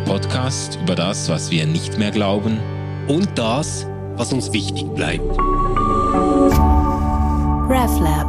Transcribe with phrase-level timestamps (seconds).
[0.00, 2.58] Der Podcast über das, was wir nicht mehr glauben
[3.08, 5.38] und das, was uns wichtig bleibt.
[7.68, 8.26] RefLab.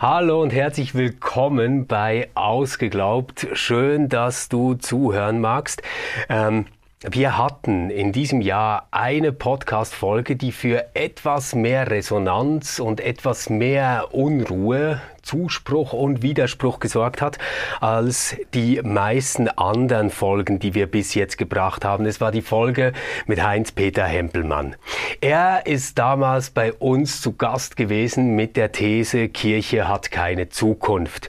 [0.00, 3.48] Hallo und herzlich willkommen bei Ausgeglaubt.
[3.54, 5.82] Schön, dass du zuhören magst.
[6.28, 6.66] Ähm,
[7.08, 14.08] wir hatten in diesem Jahr eine Podcast-Folge, die für etwas mehr Resonanz und etwas mehr
[14.12, 17.36] Unruhe, Zuspruch und Widerspruch gesorgt hat,
[17.80, 22.06] als die meisten anderen Folgen, die wir bis jetzt gebracht haben.
[22.06, 22.94] Es war die Folge
[23.26, 24.76] mit Heinz-Peter Hempelmann.
[25.20, 31.28] Er ist damals bei uns zu Gast gewesen mit der These, Kirche hat keine Zukunft.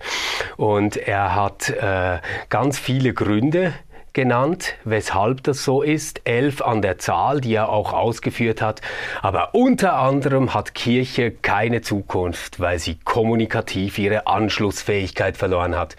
[0.56, 3.74] Und er hat äh, ganz viele Gründe,
[4.14, 6.22] genannt, weshalb das so ist.
[6.24, 8.82] Elf an der Zahl, die er auch ausgeführt hat.
[9.22, 15.96] Aber unter anderem hat Kirche keine Zukunft, weil sie kommunikativ ihre Anschlussfähigkeit verloren hat.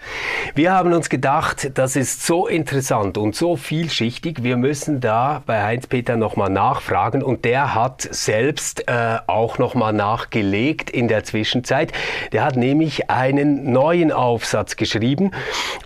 [0.55, 4.43] Wir haben uns gedacht, das ist so interessant und so vielschichtig.
[4.43, 10.89] Wir müssen da bei Heinz-Peter nochmal nachfragen und der hat selbst äh, auch nochmal nachgelegt
[10.89, 11.93] in der Zwischenzeit.
[12.31, 15.31] Der hat nämlich einen neuen Aufsatz geschrieben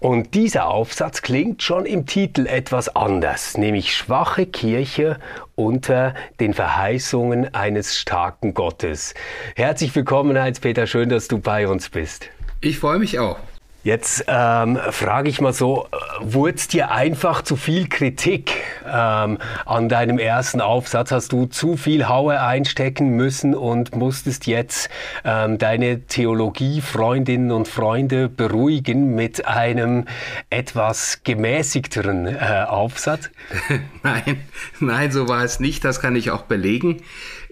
[0.01, 5.19] und dieser Aufsatz klingt schon im Titel etwas anders, nämlich Schwache Kirche
[5.55, 9.13] unter den Verheißungen eines starken Gottes.
[9.57, 12.29] Herzlich willkommen, Heinz-Peter, schön, dass du bei uns bist.
[12.61, 13.37] Ich freue mich auch.
[13.85, 15.87] Jetzt ähm, frage ich mal so,
[16.19, 18.51] wurde es dir einfach zu viel Kritik
[18.83, 21.11] ähm, an deinem ersten Aufsatz?
[21.11, 24.89] Hast du zu viel Haue einstecken müssen und musstest jetzt
[25.23, 30.05] ähm, deine Theologie-Freundinnen und Freunde beruhigen mit einem
[30.49, 33.29] etwas gemäßigteren äh, Aufsatz?
[34.01, 34.45] nein,
[34.79, 35.85] nein, so war es nicht.
[35.85, 37.03] Das kann ich auch belegen.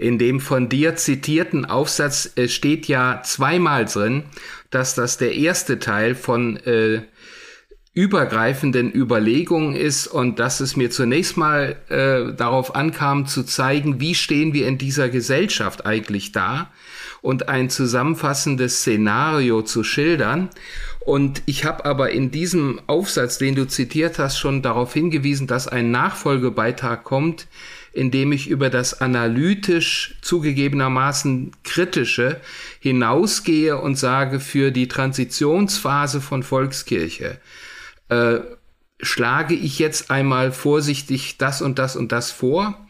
[0.04, 4.24] In dem von dir zitierten Aufsatz äh, steht ja zweimal drin,
[4.70, 7.04] dass das der erste Teil von äh,
[7.94, 14.14] übergreifenden Überlegungen ist und dass es mir zunächst mal äh, darauf ankam zu zeigen, wie
[14.14, 16.74] stehen wir in dieser Gesellschaft eigentlich da
[17.22, 20.50] und ein zusammenfassendes Szenario zu schildern.
[21.06, 25.70] Und ich habe aber in diesem Aufsatz, den du zitiert hast, schon darauf hingewiesen, dass
[25.70, 27.48] ein Nachfolgebeitrag kommt,
[27.94, 32.42] indem ich über das analytisch zugegebenermaßen kritische
[32.80, 37.40] hinausgehe und sage, für die Transitionsphase von Volkskirche
[38.10, 38.40] äh,
[39.00, 42.88] schlage ich jetzt einmal vorsichtig das und das und das vor.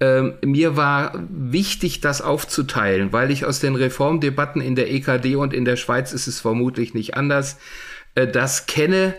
[0.00, 5.54] Ähm, mir war wichtig, das aufzuteilen, weil ich aus den Reformdebatten in der EKD und
[5.54, 7.58] in der Schweiz ist es vermutlich nicht anders,
[8.14, 9.14] äh, das kenne,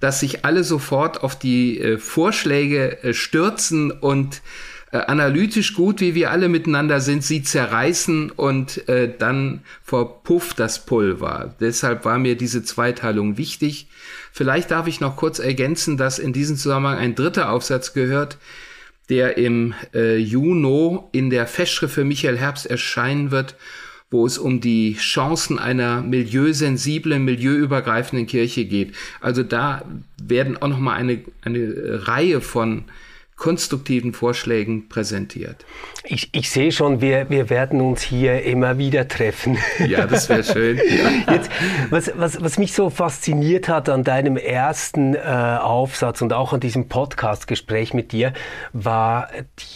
[0.00, 4.42] dass sich alle sofort auf die äh, Vorschläge äh, stürzen und
[4.90, 10.86] äh, analytisch gut, wie wir alle miteinander sind, sie zerreißen und äh, dann verpufft das
[10.86, 11.54] Pulver.
[11.60, 13.88] Deshalb war mir diese Zweiteilung wichtig.
[14.32, 18.38] Vielleicht darf ich noch kurz ergänzen, dass in diesem Zusammenhang ein dritter Aufsatz gehört,
[19.10, 23.56] der im äh, Juni in der Festschrift für Michael Herbst erscheinen wird
[24.10, 28.94] wo es um die Chancen einer milieusensiblen, milieuübergreifenden Kirche geht.
[29.20, 29.84] Also da
[30.22, 32.84] werden auch noch mal eine, eine Reihe von
[33.38, 35.64] konstruktiven Vorschlägen präsentiert.
[36.04, 39.58] Ich, ich sehe schon, wir, wir werden uns hier immer wieder treffen.
[39.86, 40.76] Ja, das wäre schön.
[40.78, 41.34] Ja.
[41.34, 41.50] Jetzt,
[41.90, 46.58] was, was, was mich so fasziniert hat an deinem ersten äh, Aufsatz und auch an
[46.58, 48.32] diesem Podcast-Gespräch mit dir,
[48.72, 49.28] war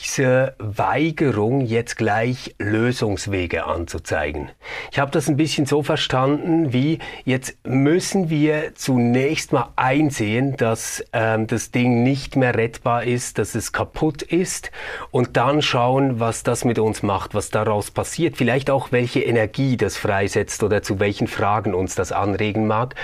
[0.06, 4.50] diese Weigerung, jetzt gleich Lösungswege anzuzeigen.
[4.90, 11.04] Ich habe das ein bisschen so verstanden, wie jetzt müssen wir zunächst mal einsehen, dass
[11.12, 14.70] ähm, das Ding nicht mehr rettbar ist, dass es kaputt ist
[15.10, 19.76] und dann schauen, was das mit uns macht, was daraus passiert, vielleicht auch welche Energie
[19.76, 22.94] das freisetzt oder zu welchen Fragen uns das anregen mag.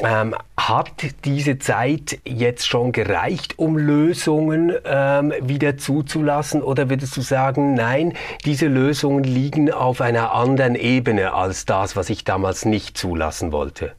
[0.00, 0.92] Ähm, hat
[1.24, 8.14] diese Zeit jetzt schon gereicht, um Lösungen ähm, wieder zuzulassen oder würdest du sagen, nein,
[8.44, 13.92] diese Lösungen liegen auf einer anderen Ebene als das, was ich damals nicht zulassen wollte?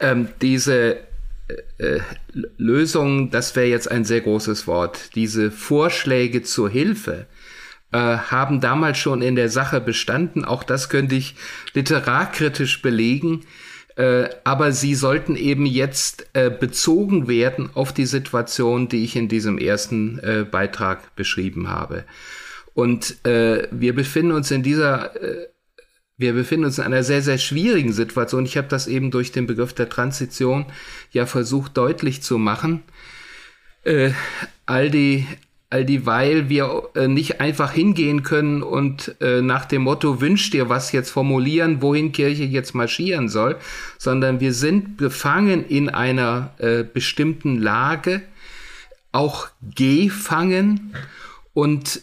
[0.00, 0.98] Ähm, diese
[1.78, 2.00] äh,
[2.56, 5.14] Lösung, das wäre jetzt ein sehr großes Wort.
[5.14, 7.26] Diese Vorschläge zur Hilfe
[7.92, 10.44] äh, haben damals schon in der Sache bestanden.
[10.44, 11.36] Auch das könnte ich
[11.74, 13.44] literarkritisch belegen.
[13.96, 19.28] Äh, aber sie sollten eben jetzt äh, bezogen werden auf die Situation, die ich in
[19.28, 22.04] diesem ersten äh, Beitrag beschrieben habe.
[22.74, 25.14] Und äh, wir befinden uns in dieser
[26.18, 28.46] wir befinden uns in einer sehr, sehr schwierigen Situation.
[28.46, 30.66] Ich habe das eben durch den Begriff der Transition
[31.12, 32.82] ja versucht deutlich zu machen.
[33.84, 34.12] Äh,
[34.64, 35.26] all die
[35.68, 40.68] all dieweil wir äh, nicht einfach hingehen können und äh, nach dem Motto wünsch dir
[40.68, 43.56] was jetzt formulieren, wohin Kirche jetzt marschieren soll,
[43.98, 48.22] sondern wir sind befangen in einer äh, bestimmten Lage,
[49.12, 50.94] auch gefangen
[51.54, 52.02] und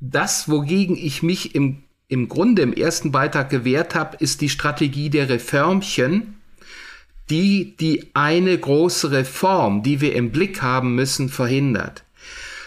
[0.00, 1.81] das, wogegen ich mich im,
[2.12, 6.34] im Grunde im ersten Beitrag gewehrt habe, ist die Strategie der Reformchen,
[7.30, 12.04] die die eine große Reform, die wir im Blick haben müssen, verhindert.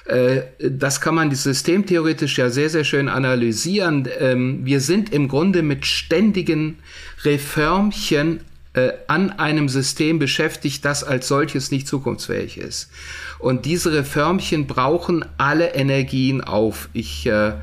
[0.05, 4.09] Äh, das kann man systemtheoretisch ja sehr, sehr schön analysieren.
[4.19, 6.79] Ähm, wir sind im Grunde mit ständigen
[7.23, 8.39] Reformchen
[8.73, 12.89] äh, an einem System beschäftigt, das als solches nicht zukunftsfähig ist.
[13.37, 16.89] Und diese Reformchen brauchen alle Energien auf.
[16.93, 17.53] Ich äh,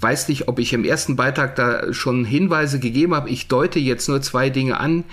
[0.00, 3.30] weiß nicht, ob ich im ersten Beitrag da schon Hinweise gegeben habe.
[3.30, 5.04] Ich deute jetzt nur zwei Dinge an.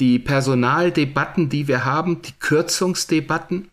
[0.00, 3.68] Die Personaldebatten, die wir haben, die Kürzungsdebatten,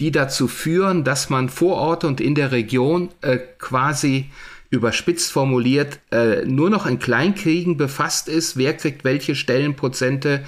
[0.00, 4.30] die dazu führen, dass man vor Ort und in der Region äh, quasi
[4.70, 10.44] überspitzt formuliert äh, nur noch in Kleinkriegen befasst ist, wer kriegt welche Stellenprozente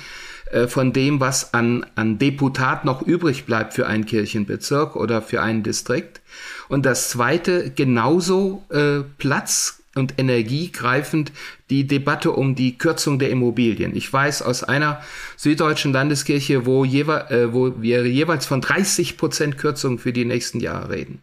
[0.67, 5.63] von dem, was an, an Deputat noch übrig bleibt für einen Kirchenbezirk oder für einen
[5.63, 6.21] Distrikt.
[6.69, 11.33] Und das zweite, genauso äh, Platz und energiegreifend
[11.71, 13.95] die Debatte um die Kürzung der Immobilien.
[13.95, 15.01] Ich weiß aus einer
[15.37, 20.61] süddeutschen Landeskirche, wo, jewe äh, wo wir jeweils von 30 Prozent Kürzung für die nächsten
[20.61, 21.21] Jahre reden.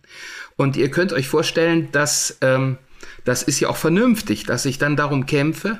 [0.56, 2.78] Und ihr könnt euch vorstellen, dass ähm,
[3.24, 5.80] das ist ja auch vernünftig, dass ich dann darum kämpfe,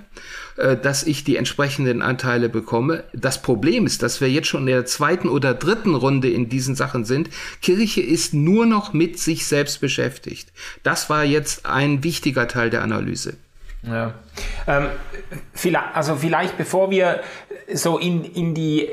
[0.58, 3.04] äh, dass ich die entsprechenden Anteile bekomme.
[3.14, 6.76] Das Problem ist, dass wir jetzt schon in der zweiten oder dritten Runde in diesen
[6.76, 7.30] Sachen sind.
[7.62, 10.52] Kirche ist nur noch mit sich selbst beschäftigt.
[10.84, 13.36] Das war jetzt ein wichtiger Teil der Analyse.
[13.84, 14.14] Ja.
[14.68, 14.88] Ähm,
[15.54, 17.22] vielleicht, also vielleicht bevor wir
[17.74, 18.90] so in, in die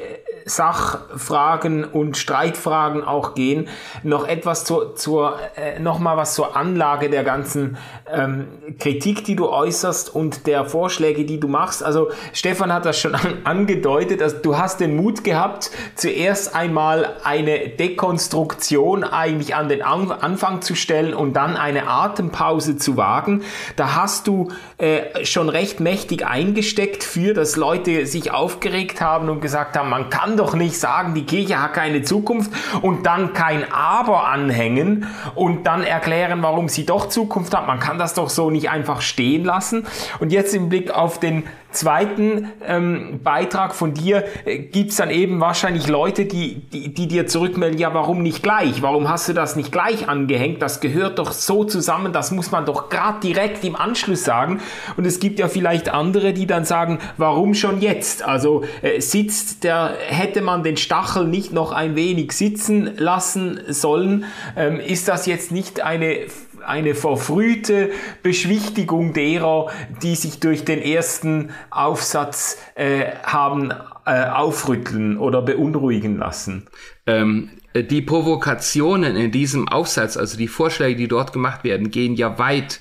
[0.49, 3.69] Sachfragen und Streitfragen auch gehen.
[4.03, 7.77] Noch etwas zur, zur äh, noch mal was zur Anlage der ganzen
[8.13, 8.49] ähm,
[8.79, 11.83] Kritik, die du äußerst und der Vorschläge, die du machst.
[11.83, 17.17] Also Stefan hat das schon an, angedeutet, dass du hast den Mut gehabt, zuerst einmal
[17.25, 23.43] eine Dekonstruktion eigentlich an den an Anfang zu stellen und dann eine Atempause zu wagen.
[23.77, 29.41] Da hast du äh, schon recht mächtig eingesteckt für, dass Leute sich aufgeregt haben und
[29.41, 32.51] gesagt haben, man kann doch nicht sagen, die Kirche hat keine Zukunft
[32.83, 37.67] und dann kein Aber anhängen und dann erklären, warum sie doch Zukunft hat.
[37.67, 39.87] Man kann das doch so nicht einfach stehen lassen.
[40.21, 45.41] Und jetzt im Blick auf den zweiten ähm, Beitrag von dir äh, gibt's dann eben
[45.41, 48.81] wahrscheinlich Leute, die, die, die dir zurückmelden, ja, warum nicht gleich?
[48.83, 50.63] Warum hast du das nicht gleich angehängt?
[50.63, 54.61] Das gehört doch so zusammen, das muss man doch gerade direkt im Anschluss sagen.
[54.97, 58.25] Und es gibt ja vielleicht andere, die dann sagen, warum schon jetzt?
[58.25, 64.25] Also äh, sitzt der, hätte man den Stachel nicht noch ein wenig sitzen lassen sollen?
[64.57, 66.27] Ähm, ist das jetzt nicht eine
[66.67, 67.91] eine verfrühte
[68.23, 69.71] Beschwichtigung derer,
[70.03, 73.73] die sich durch den ersten Aufsatz äh, haben
[74.07, 76.67] äh, aufrütteln oder beunruhigen lassen.
[77.07, 82.39] Ähm, die Provokationen in diesem Aufsatz, also die Vorschläge, die dort gemacht werden, gehen ja
[82.39, 82.81] weit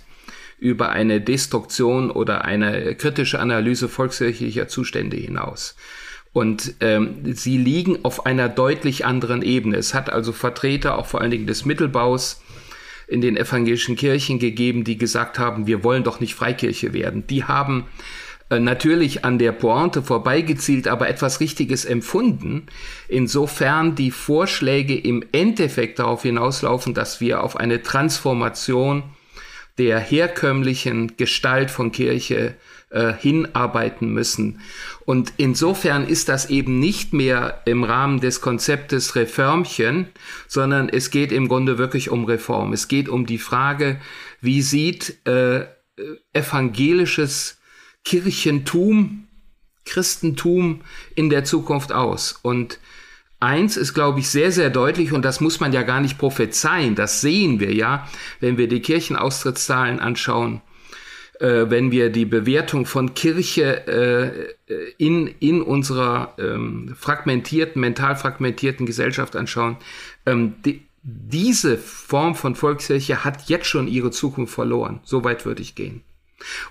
[0.59, 5.75] über eine Destruktion oder eine kritische Analyse volkskirchlicher Zustände hinaus.
[6.33, 9.77] Und ähm, sie liegen auf einer deutlich anderen Ebene.
[9.77, 12.41] Es hat also Vertreter auch vor allen Dingen des Mittelbaus
[13.07, 17.25] in den evangelischen Kirchen gegeben, die gesagt haben, wir wollen doch nicht Freikirche werden.
[17.27, 17.85] Die haben
[18.49, 22.67] äh, natürlich an der Pointe vorbeigezielt, aber etwas Richtiges empfunden.
[23.07, 29.03] Insofern die Vorschläge im Endeffekt darauf hinauslaufen, dass wir auf eine Transformation
[29.77, 32.55] der herkömmlichen Gestalt von Kirche
[32.89, 34.61] äh, hinarbeiten müssen.
[35.05, 40.07] Und insofern ist das eben nicht mehr im Rahmen des Konzeptes Reformchen,
[40.47, 42.73] sondern es geht im Grunde wirklich um Reform.
[42.73, 43.99] Es geht um die Frage,
[44.39, 45.65] wie sieht äh,
[46.31, 47.59] evangelisches
[48.05, 49.27] Kirchentum,
[49.83, 50.81] Christentum
[51.15, 52.39] in der Zukunft aus?
[52.41, 52.79] Und
[53.39, 56.95] Eins ist, glaube ich, sehr, sehr deutlich und das muss man ja gar nicht prophezeien,
[56.95, 58.07] das sehen wir ja,
[58.39, 60.63] wenn wir die Kirchenaustrittszahlen anschauen
[61.39, 68.85] äh, wenn wir die Bewertung von Kirche äh, in, in unserer ähm, fragmentierten, mental fragmentierten
[68.85, 69.77] Gesellschaft anschauen,
[70.25, 74.99] ähm, die, diese Form von Volkskirche hat jetzt schon ihre Zukunft verloren.
[75.03, 76.01] So weit würde ich gehen.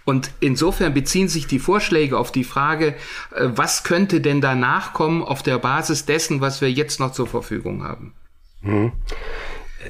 [0.05, 2.95] Und insofern beziehen sich die Vorschläge auf die Frage,
[3.35, 7.27] äh, was könnte denn danach kommen auf der Basis dessen, was wir jetzt noch zur
[7.27, 8.15] Verfügung haben.
[8.63, 8.93] Mhm.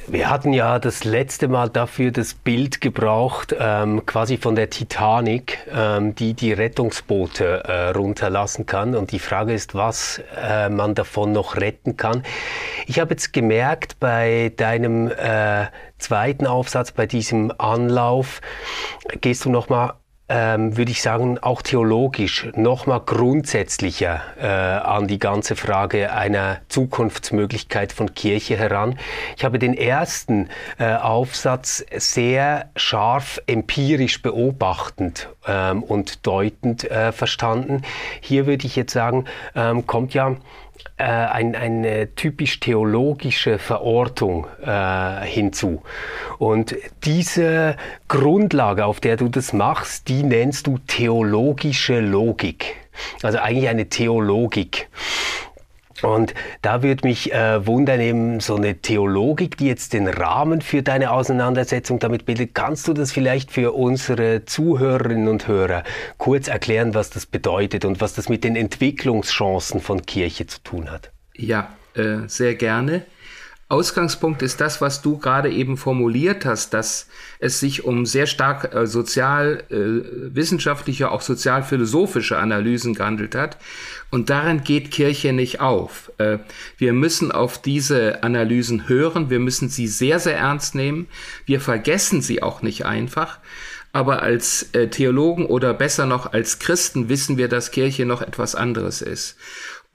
[0.06, 5.58] Wir hatten ja das letzte Mal dafür das Bild gebraucht, ähm, quasi von der Titanic,
[5.72, 8.94] ähm, die die Rettungsboote äh, runterlassen kann.
[8.94, 12.22] Und die Frage ist, was äh, man davon noch retten kann.
[12.86, 15.66] Ich habe jetzt gemerkt, bei deinem äh,
[15.98, 18.40] zweiten Aufsatz, bei diesem Anlauf,
[19.20, 19.94] gehst du nochmal
[20.28, 27.92] ähm, würde ich sagen, auch theologisch nochmal grundsätzlicher äh, an die ganze Frage einer Zukunftsmöglichkeit
[27.92, 28.99] von Kirche heran.
[29.37, 37.82] Ich habe den ersten äh, Aufsatz sehr scharf empirisch beobachtend ähm, und deutend äh, verstanden.
[38.20, 39.24] Hier würde ich jetzt sagen,
[39.54, 40.36] ähm, kommt ja
[40.98, 45.82] äh, ein, eine typisch theologische Verortung äh, hinzu.
[46.38, 46.74] Und
[47.04, 47.76] diese
[48.08, 52.76] Grundlage, auf der du das machst, die nennst du theologische Logik.
[53.22, 54.88] Also eigentlich eine Theologik.
[56.02, 60.82] Und da würde mich äh, wundern, eben so eine Theologik, die jetzt den Rahmen für
[60.82, 62.54] deine Auseinandersetzung damit bildet.
[62.54, 65.84] Kannst du das vielleicht für unsere Zuhörerinnen und Hörer
[66.18, 70.90] kurz erklären, was das bedeutet und was das mit den Entwicklungschancen von Kirche zu tun
[70.90, 71.10] hat?
[71.34, 73.02] Ja, äh, sehr gerne.
[73.68, 77.08] Ausgangspunkt ist das, was du gerade eben formuliert hast, dass
[77.40, 83.56] es sich um sehr stark äh, sozial äh, auch sozialphilosophische Analysen gehandelt hat.
[84.12, 86.12] Und darin geht Kirche nicht auf.
[86.18, 86.38] Äh,
[86.78, 91.08] wir müssen auf diese Analysen hören, wir müssen sie sehr, sehr ernst nehmen.
[91.44, 93.40] Wir vergessen sie auch nicht einfach.
[93.96, 98.54] Aber als äh, Theologen oder besser noch als Christen wissen wir, dass Kirche noch etwas
[98.54, 99.37] anderes ist.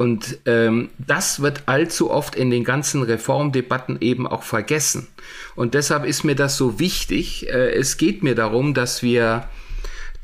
[0.01, 5.07] Und ähm, das wird allzu oft in den ganzen Reformdebatten eben auch vergessen.
[5.55, 7.47] Und deshalb ist mir das so wichtig.
[7.47, 9.47] Äh, es geht mir darum, dass wir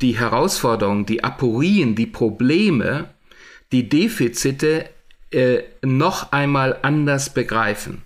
[0.02, 3.12] die Herausforderungen, die Aporien, die Probleme,
[3.72, 4.90] die Defizite
[5.30, 8.02] äh, noch einmal anders begreifen.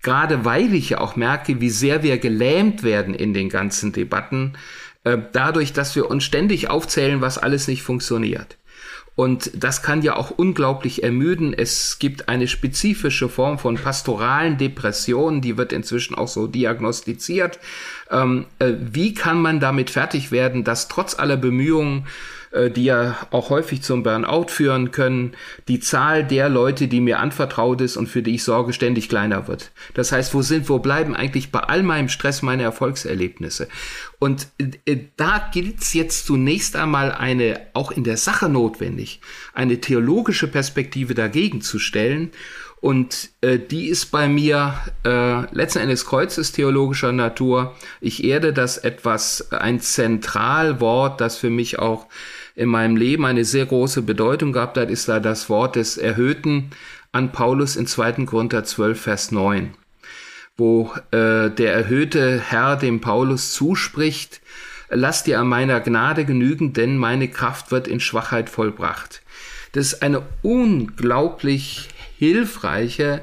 [0.00, 4.54] Gerade weil ich ja auch merke, wie sehr wir gelähmt werden in den ganzen Debatten,
[5.04, 8.56] äh, dadurch, dass wir uns ständig aufzählen, was alles nicht funktioniert.
[9.20, 11.52] Und das kann ja auch unglaublich ermüden.
[11.52, 17.58] Es gibt eine spezifische Form von pastoralen Depressionen, die wird inzwischen auch so diagnostiziert.
[18.10, 22.06] Ähm, äh, wie kann man damit fertig werden, dass trotz aller Bemühungen
[22.52, 25.32] die ja auch häufig zum Burnout führen können,
[25.68, 29.46] die Zahl der Leute, die mir anvertraut ist und für die ich sorge, ständig kleiner
[29.46, 29.70] wird.
[29.94, 33.68] Das heißt, wo sind, wo bleiben eigentlich bei all meinem Stress meine Erfolgserlebnisse?
[34.18, 39.20] Und äh, da gilt es jetzt zunächst einmal eine, auch in der Sache notwendig,
[39.54, 42.30] eine theologische Perspektive dagegen zu stellen.
[42.80, 47.76] Und äh, die ist bei mir äh, letzten Endes Kreuzes theologischer Natur.
[48.00, 52.06] Ich erde das etwas, ein Zentralwort, das für mich auch
[52.60, 56.68] in meinem Leben eine sehr große Bedeutung gehabt hat, ist da das Wort des Erhöhten
[57.10, 58.26] an Paulus in 2.
[58.26, 59.70] Korinther 12, Vers 9,
[60.58, 64.42] wo äh, der erhöhte Herr dem Paulus zuspricht,
[64.90, 69.22] lass dir an meiner Gnade genügen, denn meine Kraft wird in Schwachheit vollbracht.
[69.72, 71.88] Das ist eine unglaublich
[72.18, 73.22] hilfreiche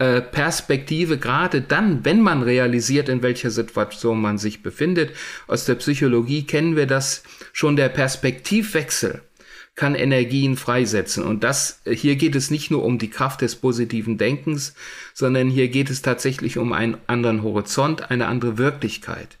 [0.00, 5.12] äh, Perspektive, gerade dann, wenn man realisiert, in welcher Situation man sich befindet.
[5.46, 9.20] Aus der Psychologie kennen wir das schon, der Perspektivwechsel
[9.74, 11.22] kann Energien freisetzen.
[11.22, 14.74] Und das, hier geht es nicht nur um die Kraft des positiven Denkens,
[15.12, 19.36] sondern hier geht es tatsächlich um einen anderen Horizont, eine andere Wirklichkeit.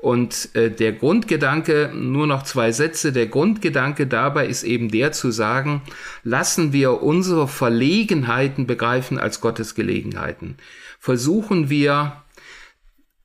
[0.00, 5.32] Und äh, der Grundgedanke, nur noch zwei Sätze, der Grundgedanke dabei ist eben der zu
[5.32, 5.82] sagen,
[6.22, 10.56] lassen wir unsere Verlegenheiten begreifen als Gottes Gelegenheiten.
[11.00, 12.22] Versuchen wir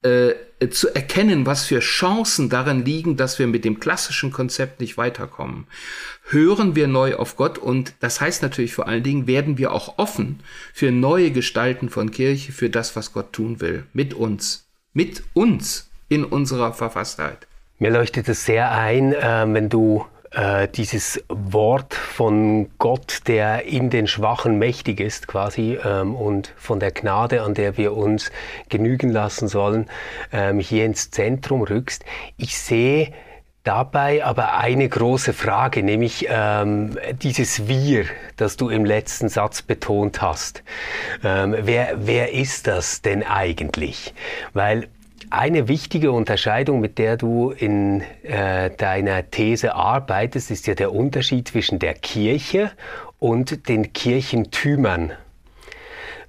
[0.02, 0.34] äh,
[0.72, 5.68] zu erkennen, was für Chancen darin liegen, dass wir mit dem klassischen Konzept nicht weiterkommen.
[6.24, 10.00] Hören wir neu auf Gott und das heißt natürlich vor allen Dingen, werden wir auch
[10.00, 10.40] offen
[10.74, 13.86] für neue Gestalten von Kirche, für das, was Gott tun will.
[13.94, 14.66] Mit uns.
[14.94, 17.48] Mit uns in unserer Verfasstheit.
[17.80, 23.90] Mir leuchtet es sehr ein, äh, wenn du äh, dieses Wort von Gott, der in
[23.90, 28.32] den Schwachen mächtig ist quasi ähm, und von der Gnade, an der wir uns
[28.70, 29.90] genügen lassen sollen,
[30.32, 32.06] ähm, hier ins Zentrum rückst.
[32.38, 33.12] Ich sehe
[33.64, 38.06] dabei aber eine große Frage, nämlich ähm, dieses Wir,
[38.36, 40.64] das du im letzten Satz betont hast.
[41.24, 44.14] Ähm, wer, wer ist das denn eigentlich?
[44.54, 44.88] Weil
[45.34, 51.48] eine wichtige Unterscheidung, mit der du in äh, deiner These arbeitest, ist ja der Unterschied
[51.48, 52.72] zwischen der Kirche
[53.18, 55.12] und den Kirchentümern.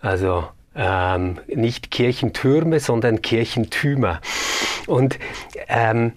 [0.01, 4.23] Also ähm, nicht Kirchentürme, sondern Kirchentümer.
[4.87, 5.19] Und
[5.69, 6.13] ähm,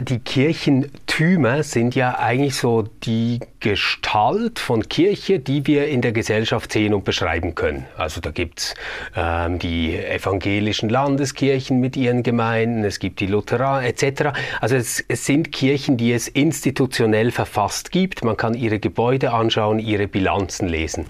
[0.00, 6.72] die Kirchentümer sind ja eigentlich so die Gestalt von Kirche, die wir in der Gesellschaft
[6.72, 7.86] sehen und beschreiben können.
[7.96, 8.74] Also da gibt's
[9.16, 14.30] ähm, die evangelischen Landeskirchen mit ihren Gemeinden, es gibt die Lutheraner etc.
[14.60, 18.24] Also es, es sind Kirchen, die es institutionell verfasst gibt.
[18.24, 21.06] Man kann ihre Gebäude anschauen, ihre Bilanzen lesen.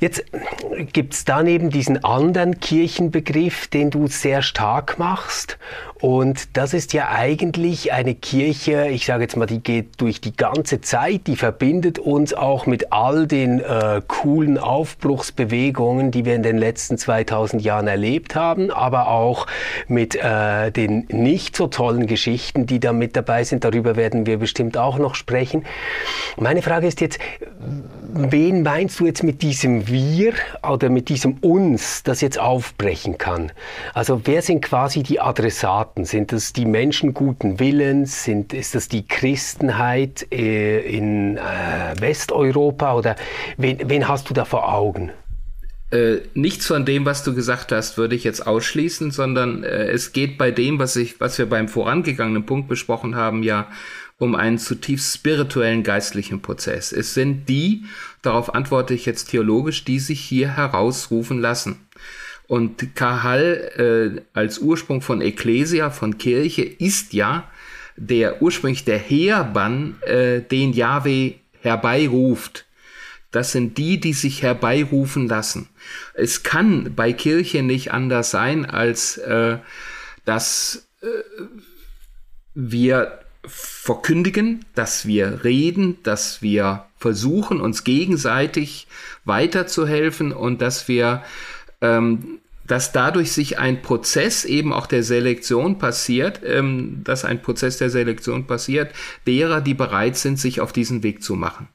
[0.00, 0.24] Jetzt
[0.92, 5.56] gibt es daneben diesen anderen Kirchenbegriff, den du sehr stark machst.
[6.00, 10.36] Und das ist ja eigentlich eine Kirche, ich sage jetzt mal, die geht durch die
[10.36, 16.42] ganze Zeit, die verbindet uns auch mit all den äh, coolen Aufbruchsbewegungen, die wir in
[16.42, 19.46] den letzten 2000 Jahren erlebt haben, aber auch
[19.88, 23.64] mit äh, den nicht so tollen Geschichten, die da mit dabei sind.
[23.64, 25.64] Darüber werden wir bestimmt auch noch sprechen.
[26.36, 27.18] Meine Frage ist jetzt,
[28.14, 30.34] wen meinst du jetzt mit diesem Wir
[30.68, 33.52] oder mit diesem Uns, das jetzt aufbrechen kann?
[33.92, 36.04] Also wer sind quasi die Adressaten?
[36.04, 38.24] Sind das die Menschen guten Willens?
[38.24, 41.40] Sind, ist das die Christenheit äh, in äh,
[41.98, 42.94] Westeuropa?
[42.94, 43.16] Oder
[43.56, 45.10] wen, wen hast du da vor Augen?
[45.90, 50.12] Äh, nichts von dem, was du gesagt hast, würde ich jetzt ausschließen, sondern äh, es
[50.12, 53.68] geht bei dem, was ich, was wir beim vorangegangenen Punkt besprochen haben, ja
[54.24, 56.92] um einen zutiefst spirituellen geistlichen Prozess.
[56.92, 57.84] Es sind die,
[58.22, 61.86] darauf antworte ich jetzt theologisch, die sich hier herausrufen lassen.
[62.46, 67.48] Und Kahal äh, als Ursprung von Ecclesia, von Kirche, ist ja
[67.96, 72.66] der ursprünglich der Heerbann, äh, den Yahweh herbeiruft.
[73.30, 75.68] Das sind die, die sich herbeirufen lassen.
[76.14, 79.58] Es kann bei Kirche nicht anders sein, als äh,
[80.24, 81.06] dass äh,
[82.54, 88.86] wir verkündigen, dass wir reden, dass wir versuchen, uns gegenseitig
[89.24, 91.22] weiterzuhelfen und dass wir
[91.80, 97.78] ähm, dass dadurch sich ein Prozess eben auch der Selektion passiert, ähm, dass ein Prozess
[97.78, 98.94] der Selektion passiert,
[99.26, 101.68] derer, die bereit sind, sich auf diesen Weg zu machen.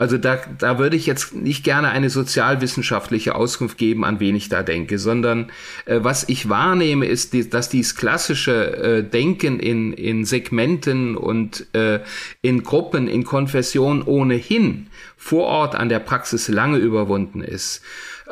[0.00, 4.48] Also da, da würde ich jetzt nicht gerne eine sozialwissenschaftliche Auskunft geben, an wen ich
[4.48, 5.50] da denke, sondern
[5.86, 11.66] äh, was ich wahrnehme, ist, die, dass dieses klassische äh, Denken in, in Segmenten und
[11.74, 11.98] äh,
[12.42, 14.86] in Gruppen, in Konfessionen ohnehin
[15.16, 17.82] vor Ort an der Praxis lange überwunden ist.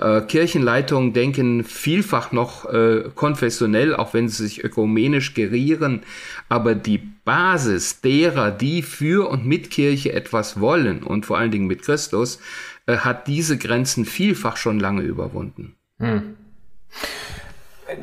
[0.00, 6.04] Äh, Kirchenleitungen denken vielfach noch äh, konfessionell, auch wenn sie sich ökumenisch gerieren,
[6.48, 11.66] aber die Basis derer, die für und mit Kirche etwas wollen und vor allen Dingen
[11.66, 12.38] mit Christus,
[12.86, 15.74] äh, hat diese Grenzen vielfach schon lange überwunden.
[15.98, 16.36] Hm.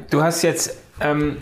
[0.09, 1.37] Du hast jetzt ähm,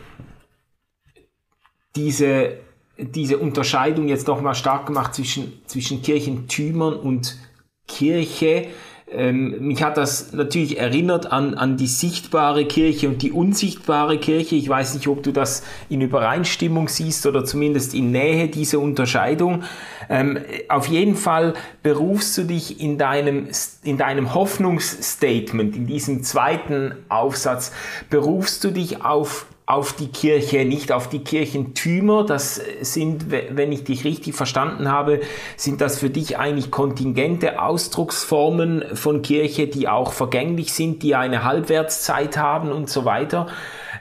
[1.96, 2.60] diese,
[2.98, 7.40] diese Unterscheidung jetzt noch mal stark gemacht zwischen, zwischen Kirchentümern und
[7.88, 8.68] Kirche.
[9.14, 14.56] Ähm, mich hat das natürlich erinnert an, an die sichtbare Kirche und die unsichtbare Kirche.
[14.56, 19.64] Ich weiß nicht, ob du das in Übereinstimmung siehst oder zumindest in Nähe diese Unterscheidung.
[20.10, 23.48] Ähm, auf jeden Fall berufst du dich in deinem,
[23.84, 27.74] in deinem Hoffnungsstatement, in diesem zweiten Aufsatz,
[28.10, 32.26] berufst du dich auf auf die Kirche, nicht auf die Kirchentümer.
[32.26, 35.22] Das sind, wenn ich dich richtig verstanden habe,
[35.56, 41.44] sind das für dich eigentlich kontingente Ausdrucksformen von Kirche, die auch vergänglich sind, die eine
[41.44, 43.48] Halbwertszeit haben und so weiter.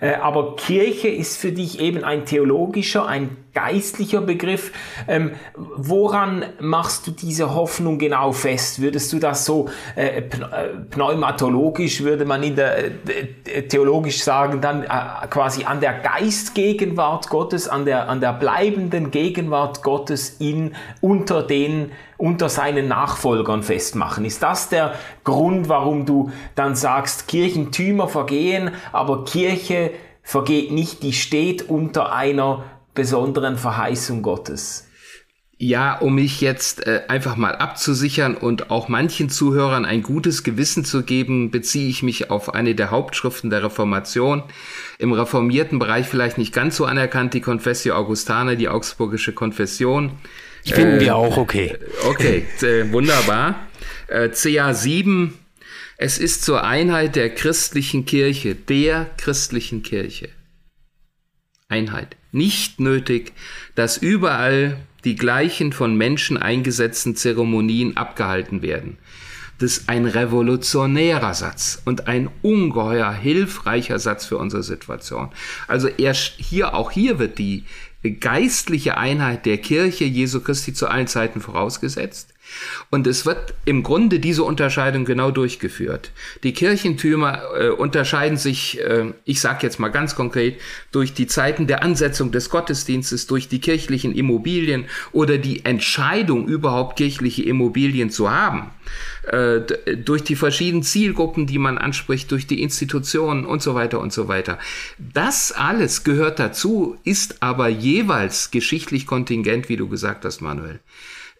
[0.00, 4.72] Äh, aber Kirche ist für dich eben ein theologischer, ein geistlicher Begriff.
[5.08, 8.80] Ähm, woran machst du diese Hoffnung genau fest?
[8.80, 10.22] Würdest du das so äh, äh
[10.90, 12.90] pneumatologisch, würde man in der
[13.68, 14.84] theologisch sagen, dann
[15.30, 21.92] quasi an der Geistgegenwart Gottes, an der, an der bleibenden Gegenwart Gottes in, unter den
[22.20, 24.24] unter seinen Nachfolgern festmachen.
[24.24, 31.12] Ist das der Grund, warum du dann sagst, Kirchentümer vergehen, aber Kirche vergeht nicht, die
[31.12, 34.86] steht unter einer besonderen Verheißung Gottes?
[35.62, 40.86] Ja, um mich jetzt äh, einfach mal abzusichern und auch manchen Zuhörern ein gutes Gewissen
[40.86, 44.42] zu geben, beziehe ich mich auf eine der Hauptschriften der Reformation.
[44.98, 50.12] Im reformierten Bereich vielleicht nicht ganz so anerkannt, die Confessio Augustana, die Augsburgische Konfession.
[50.64, 51.76] Ich finde äh, wir auch okay.
[52.06, 53.66] Okay, äh, wunderbar.
[54.08, 55.38] Äh, CA 7,
[55.96, 60.28] es ist zur Einheit der christlichen Kirche, der christlichen Kirche.
[61.68, 63.32] Einheit nicht nötig,
[63.74, 68.98] dass überall die gleichen von Menschen eingesetzten Zeremonien abgehalten werden.
[69.58, 75.30] Das ist ein revolutionärer Satz und ein ungeheuer hilfreicher Satz für unsere Situation.
[75.68, 77.64] Also erst hier, auch hier wird die
[78.02, 82.32] geistliche Einheit der Kirche Jesu Christi zu allen Zeiten vorausgesetzt.
[82.90, 86.10] Und es wird im Grunde diese Unterscheidung genau durchgeführt.
[86.42, 90.60] Die Kirchentümer äh, unterscheiden sich, äh, ich sage jetzt mal ganz konkret,
[90.92, 96.96] durch die Zeiten der Ansetzung des Gottesdienstes, durch die kirchlichen Immobilien oder die Entscheidung, überhaupt
[96.96, 98.70] kirchliche Immobilien zu haben,
[99.24, 99.60] äh,
[99.96, 104.28] durch die verschiedenen Zielgruppen, die man anspricht, durch die Institutionen und so weiter und so
[104.28, 104.58] weiter.
[104.98, 110.80] Das alles gehört dazu, ist aber jeweils geschichtlich kontingent, wie du gesagt hast, Manuel.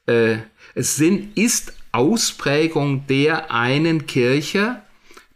[0.07, 0.39] Äh,
[0.75, 4.83] es sind, ist Ausprägung der einen Kirche,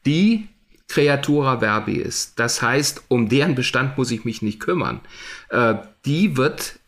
[0.07, 0.49] die
[0.88, 2.38] Creatura Verbi ist.
[2.38, 5.01] Das heißt, um deren Bestand muss ich mich nicht kümmern.
[5.49, 6.79] Äh, die wird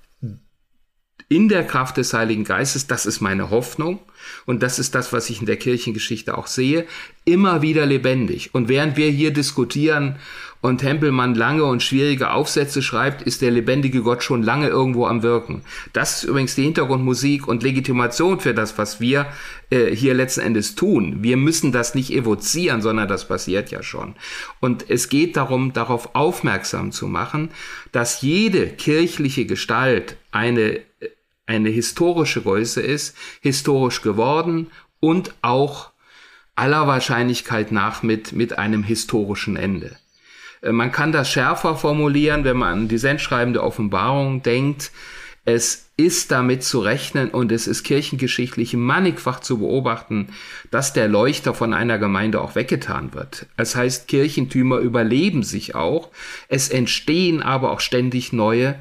[1.28, 3.98] in der Kraft des Heiligen Geistes, das ist meine Hoffnung
[4.44, 6.86] und das ist das, was ich in der Kirchengeschichte auch sehe,
[7.24, 8.54] immer wieder lebendig.
[8.54, 10.20] Und während wir hier diskutieren
[10.66, 15.22] und Tempelmann lange und schwierige Aufsätze schreibt, ist der lebendige Gott schon lange irgendwo am
[15.22, 15.62] Wirken.
[15.92, 19.26] Das ist übrigens die Hintergrundmusik und Legitimation für das, was wir
[19.70, 21.22] äh, hier letzten Endes tun.
[21.22, 24.16] Wir müssen das nicht evozieren, sondern das passiert ja schon.
[24.58, 27.50] Und es geht darum, darauf aufmerksam zu machen,
[27.92, 30.80] dass jede kirchliche Gestalt eine,
[31.46, 35.92] eine historische Größe ist, historisch geworden und auch
[36.56, 39.96] aller Wahrscheinlichkeit nach mit, mit einem historischen Ende.
[40.62, 44.90] Äh, man kann das schärfer formulieren, wenn man an die sendschreibende Offenbarung denkt.
[45.44, 50.28] Es ist damit zu rechnen und es ist kirchengeschichtlich mannigfach zu beobachten,
[50.70, 53.46] dass der Leuchter von einer Gemeinde auch weggetan wird.
[53.56, 56.10] Das heißt, Kirchentümer überleben sich auch.
[56.48, 58.74] Es entstehen aber auch ständig neue,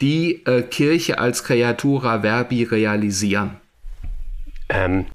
[0.00, 3.56] die äh, Kirche als Creatura Verbi realisieren.
[4.68, 5.06] Ähm,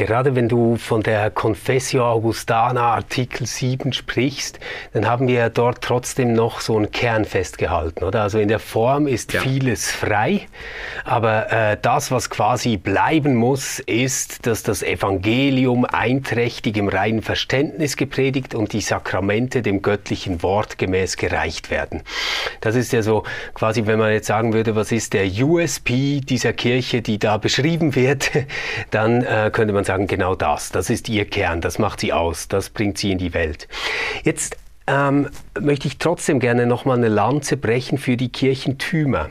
[0.00, 4.58] Gerade wenn du von der Confessio Augustana Artikel 7 sprichst,
[4.94, 8.22] dann haben wir dort trotzdem noch so einen Kern festgehalten, oder?
[8.22, 9.42] Also in der Form ist ja.
[9.42, 10.46] vieles frei,
[11.04, 17.98] aber äh, das, was quasi bleiben muss, ist, dass das Evangelium einträchtig im reinen Verständnis
[17.98, 22.04] gepredigt und die Sakramente dem göttlichen Wort gemäß gereicht werden.
[22.62, 26.54] Das ist ja so quasi, wenn man jetzt sagen würde, was ist der USP dieser
[26.54, 28.30] Kirche, die da beschrieben wird,
[28.90, 30.70] dann äh, könnte man sagen, genau das.
[30.70, 33.68] Das ist ihr Kern, das macht sie aus, das bringt sie in die Welt.
[34.24, 39.30] Jetzt ähm, möchte ich trotzdem gerne nochmal eine Lanze brechen für die Kirchentümer.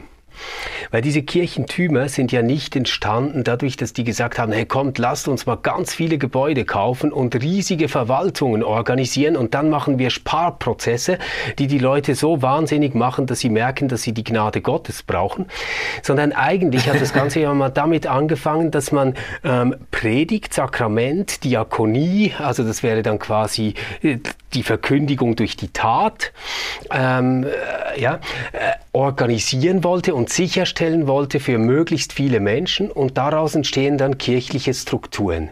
[0.91, 5.27] Weil diese Kirchentümer sind ja nicht entstanden dadurch, dass die gesagt haben, hey kommt, lasst
[5.27, 11.19] uns mal ganz viele Gebäude kaufen und riesige Verwaltungen organisieren und dann machen wir Sparprozesse,
[11.57, 15.47] die die Leute so wahnsinnig machen, dass sie merken, dass sie die Gnade Gottes brauchen.
[16.01, 22.33] Sondern eigentlich hat das Ganze ja mal damit angefangen, dass man ähm, Predigt, Sakrament, Diakonie,
[22.37, 24.17] also das wäre dann quasi äh,
[24.53, 26.31] die Verkündigung durch die Tat,
[26.91, 28.15] ähm, äh, ja,
[28.51, 34.73] äh, organisieren wollte und sicherstellen wollte für möglichst viele Menschen und daraus entstehen dann kirchliche
[34.73, 35.51] Strukturen.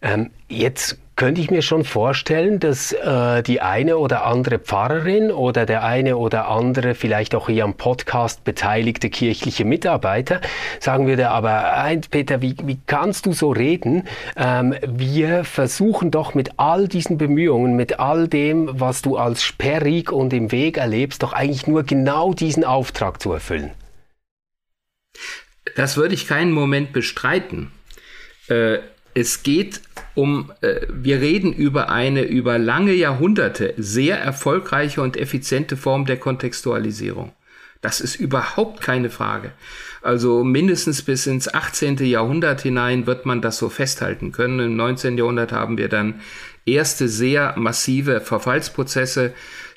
[0.00, 5.64] Ähm, jetzt könnte ich mir schon vorstellen, dass äh, die eine oder andere Pfarrerin oder
[5.64, 10.42] der eine oder andere vielleicht auch hier am Podcast beteiligte kirchliche Mitarbeiter
[10.78, 11.74] sagen würde, aber
[12.10, 14.04] Peter, wie, wie kannst du so reden?
[14.36, 20.12] Ähm, wir versuchen doch mit all diesen Bemühungen, mit all dem, was du als sperrig
[20.12, 23.70] und im Weg erlebst, doch eigentlich nur genau diesen Auftrag zu erfüllen.
[25.76, 27.72] Das würde ich keinen Moment bestreiten.
[28.48, 28.78] Äh,
[29.16, 29.80] es geht
[30.14, 36.18] um, äh, wir reden über eine über lange Jahrhunderte sehr erfolgreiche und effiziente Form der
[36.18, 37.32] Kontextualisierung.
[37.80, 39.52] Das ist überhaupt keine Frage.
[40.02, 41.96] Also mindestens bis ins 18.
[42.04, 44.60] Jahrhundert hinein wird man das so festhalten können.
[44.60, 45.16] Im 19.
[45.16, 46.20] Jahrhundert haben wir dann
[46.66, 49.32] erste sehr massive Verfallsprozesse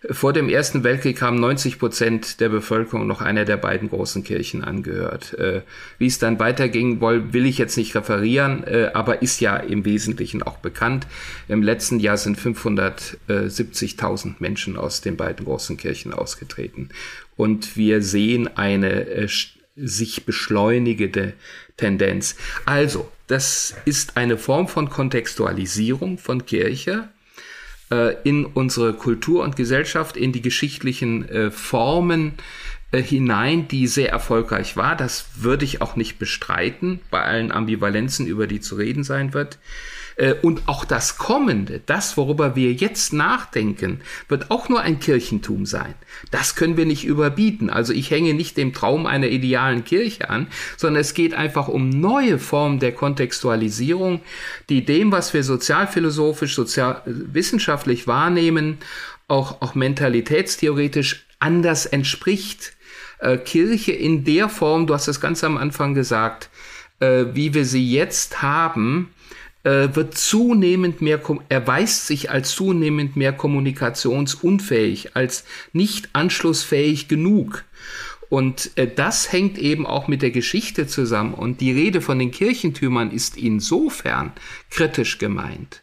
[0.10, 4.64] vor dem Ersten Weltkrieg haben 90 Prozent der Bevölkerung noch einer der beiden großen Kirchen
[4.64, 5.34] angehört.
[5.34, 5.62] Äh,
[5.98, 10.42] wie es dann weiterging, will ich jetzt nicht referieren, äh, aber ist ja im Wesentlichen
[10.42, 11.06] auch bekannt.
[11.50, 16.90] Im letzten Jahr sind 570.000 Menschen aus den beiden großen Kirchen ausgetreten.
[17.36, 19.28] Und wir sehen eine äh,
[19.76, 21.34] sich beschleunigende
[21.76, 22.36] Tendenz.
[22.66, 27.10] Also, das ist eine Form von Kontextualisierung von Kirche,
[28.24, 32.34] in unsere Kultur und Gesellschaft, in die geschichtlichen äh, Formen
[32.92, 34.96] äh, hinein, die sehr erfolgreich war.
[34.96, 39.58] Das würde ich auch nicht bestreiten, bei allen Ambivalenzen, über die zu reden sein wird.
[40.20, 45.66] Äh, und auch das Kommende, das, worüber wir jetzt nachdenken, wird auch nur ein Kirchentum
[45.66, 45.96] sein.
[46.30, 47.70] Das können wir nicht überbieten.
[47.70, 51.90] Also ich hänge nicht dem Traum einer idealen Kirche an, sondern es geht einfach um
[51.90, 54.22] neue Formen der Kontextualisierung,
[54.68, 58.80] die dem, was wir sozialphilosophisch, sozialwissenschaftlich wahrnehmen,
[59.30, 62.74] auch, auch mentalitätstheoretisch anders entspricht.
[63.20, 66.50] Äh, Kirche in der Form, du hast es ganz am Anfang gesagt,
[67.00, 69.14] äh, wie wir sie jetzt haben,
[69.64, 71.20] äh, wird zunehmend mehr,
[71.50, 75.44] erweist sich als zunehmend mehr kommunikationsunfähig, als
[75.74, 77.66] nicht anschlussfähig genug.
[78.30, 81.34] Und äh, das hängt eben auch mit der Geschichte zusammen.
[81.34, 84.32] Und die Rede von den Kirchentümern ist insofern
[84.70, 85.82] kritisch gemeint,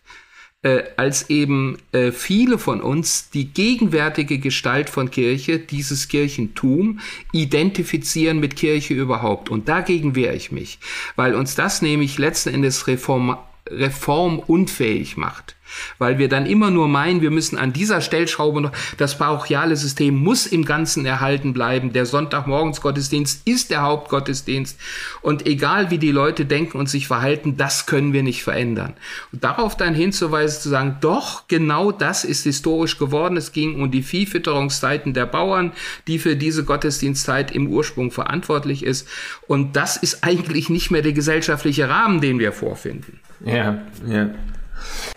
[0.63, 7.01] äh, als eben äh, viele von uns die gegenwärtige Gestalt von Kirche, dieses Kirchentum,
[7.33, 9.51] identifizieren mit Kirche überhaupt.
[9.51, 10.79] Und dagegen wehre ich mich,
[11.17, 13.37] weil uns das nämlich letzten Endes reform
[13.71, 15.57] reformunfähig macht
[15.99, 20.17] weil wir dann immer nur meinen, wir müssen an dieser Stellschraube noch, das parochiale System
[20.17, 21.93] muss im Ganzen erhalten bleiben.
[21.93, 24.79] Der Sonntagmorgensgottesdienst ist der Hauptgottesdienst
[25.23, 28.95] und egal wie die Leute denken und sich verhalten, das können wir nicht verändern.
[29.33, 33.37] Und darauf dann hinzuweisen, zu sagen, doch, genau das ist historisch geworden.
[33.37, 35.73] Es ging um die Viehfütterungszeiten der Bauern,
[36.07, 39.09] die für diese Gottesdienstzeit im Ursprung verantwortlich ist.
[39.47, 43.21] Und das ist eigentlich nicht mehr der gesellschaftliche Rahmen, den wir vorfinden.
[43.45, 44.29] Ja, ja.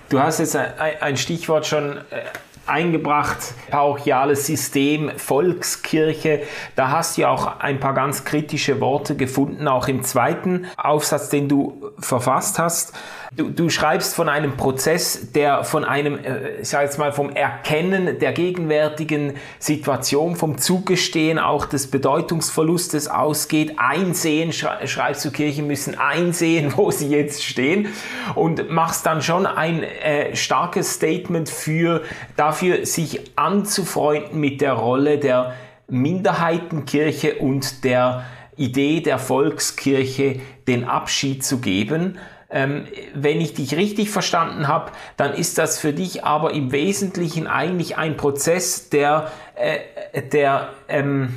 [0.10, 2.22] Du hast jetzt ein Stichwort schon äh,
[2.70, 6.44] eingebracht, parochiales System, Volkskirche.
[6.76, 11.30] Da hast du ja auch ein paar ganz kritische Worte gefunden, auch im zweiten Aufsatz,
[11.30, 12.94] den du verfasst hast.
[13.36, 17.30] Du, du schreibst von einem Prozess, der von einem, äh, ich sage jetzt mal, vom
[17.30, 23.76] Erkennen der gegenwärtigen Situation, vom Zugestehen auch des Bedeutungsverlustes ausgeht.
[23.78, 27.90] Einsehen, schreibst du, Kirchen müssen einsehen, wo sie jetzt stehen
[28.34, 32.02] und machst dann schon ein äh, starkes Statement für,
[32.36, 35.54] dafür sich anzufreunden mit der Rolle der
[35.88, 38.26] Minderheitenkirche und der
[38.58, 42.18] Idee der Volkskirche den Abschied zu geben.
[42.52, 47.46] Ähm, wenn ich dich richtig verstanden habe, dann ist das für dich aber im Wesentlichen
[47.46, 51.36] eigentlich ein Prozess der, äh, der, ähm,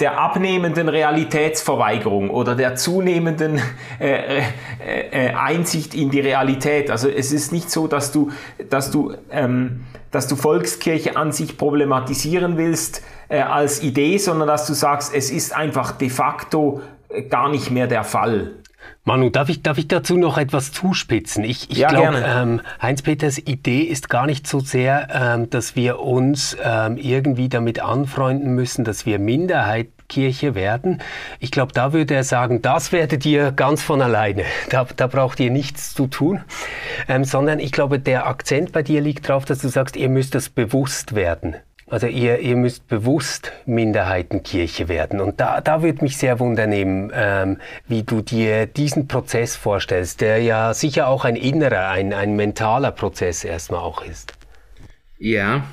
[0.00, 3.60] der abnehmenden Realitätsverweigerung oder der zunehmenden
[4.00, 4.42] äh, äh,
[5.10, 6.90] äh, Einsicht in die Realität.
[6.90, 8.30] Also es ist nicht so, dass du,
[8.70, 14.66] dass du, ähm, dass du Volkskirche an sich problematisieren willst äh, als Idee, sondern dass
[14.66, 18.52] du sagst, es ist einfach de facto äh, gar nicht mehr der Fall.
[19.04, 21.44] Manu, darf ich, darf ich dazu noch etwas zuspitzen?
[21.44, 26.00] Ich, ich ja, glaube, ähm, Heinz-Peters Idee ist gar nicht so sehr, ähm, dass wir
[26.00, 31.00] uns ähm, irgendwie damit anfreunden müssen, dass wir Minderheitskirche werden.
[31.38, 34.42] Ich glaube, da würde er sagen, das werdet ihr ganz von alleine.
[34.70, 36.42] Da, da braucht ihr nichts zu tun.
[37.06, 40.34] Ähm, sondern ich glaube, der Akzent bei dir liegt darauf, dass du sagst, ihr müsst
[40.34, 41.54] das bewusst werden.
[41.88, 45.20] Also ihr, ihr müsst bewusst Minderheitenkirche werden.
[45.20, 50.42] Und da, da würde mich sehr wundern, ähm, wie du dir diesen Prozess vorstellst, der
[50.42, 54.32] ja sicher auch ein innerer, ein, ein mentaler Prozess erstmal auch ist.
[55.18, 55.64] Ja.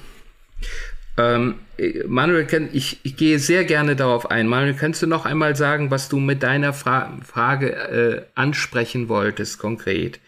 [1.17, 1.59] Ähm,
[2.07, 4.47] Manuel, ich, ich gehe sehr gerne darauf ein.
[4.47, 9.57] Manuel, kannst du noch einmal sagen, was du mit deiner Fra Frage äh, ansprechen wolltest,
[9.57, 10.19] konkret?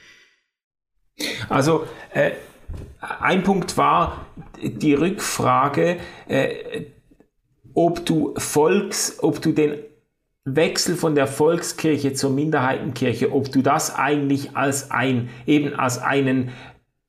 [1.47, 2.31] Also, äh,
[2.99, 4.25] ein Punkt war
[4.61, 6.85] die Rückfrage, äh,
[7.73, 9.75] ob du Volks, ob du den
[10.45, 16.51] Wechsel von der Volkskirche zur Minderheitenkirche, ob du das eigentlich als ein, eben als einen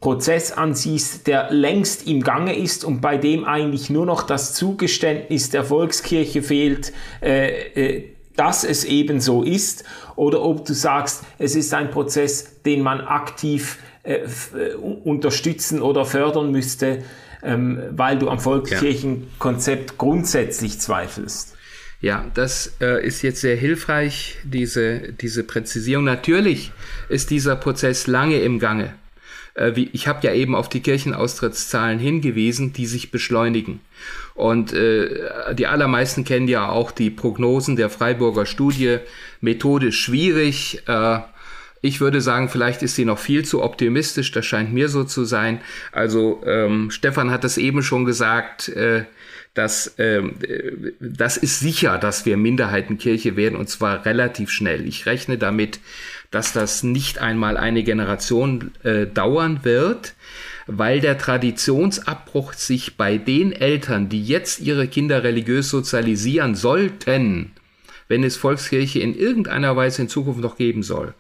[0.01, 5.51] Prozess ansiehst, der längst im Gange ist und bei dem eigentlich nur noch das Zugeständnis
[5.51, 8.05] der Volkskirche fehlt, äh, äh,
[8.37, 13.01] dass es eben so ist, oder ob du sagst, es ist ein Prozess, den man
[13.01, 14.21] aktiv äh,
[14.57, 17.03] äh, unterstützen oder fördern müsste,
[17.43, 19.97] ähm, weil du am Volkskirchenkonzept ja.
[19.99, 21.57] grundsätzlich zweifelst.
[22.01, 26.05] Ja, das äh, ist jetzt sehr hilfreich, diese, diese Präzisierung.
[26.05, 26.71] Natürlich
[27.09, 28.95] ist dieser Prozess lange im Gange.
[29.55, 33.81] Äh, wie, ich habe ja eben auf die Kirchenaustrittszahlen hingewiesen, die sich beschleunigen.
[34.35, 38.99] Und äh, die allermeisten kennen ja auch die Prognosen der Freiburger Studie.
[39.41, 40.83] Methodisch schwierig.
[40.87, 41.19] Äh,
[41.87, 45.25] ich würde sagen, vielleicht ist sie noch viel zu optimistisch, das scheint mir so zu
[45.25, 45.61] sein.
[45.93, 49.05] Also ähm, Stefan hat es eben schon gesagt, äh,
[49.55, 54.87] dass ähm, äh, das ist sicher, dass wir Minderheitenkirche werden und zwar relativ schnell.
[54.87, 55.81] Ich rechne damit,
[56.31, 60.15] dass das nicht einmal eine Generation äh, dauern wird,
[60.67, 67.53] weil der Traditionsabbruch sich bei den Eltern, die jetzt ihre Kinder religiös sozialisieren sollten,
[68.09, 71.15] wenn es Volkskirche in irgendeiner Weise in Zukunft noch geben soll,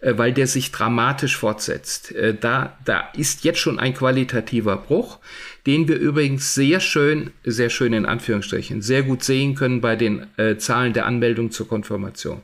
[0.00, 2.12] weil der sich dramatisch fortsetzt.
[2.12, 5.18] Äh, da, da ist jetzt schon ein qualitativer Bruch,
[5.66, 10.26] den wir übrigens sehr schön, sehr schön in Anführungsstrichen, sehr gut sehen können bei den
[10.36, 12.42] äh, Zahlen der Anmeldung zur Konfirmation.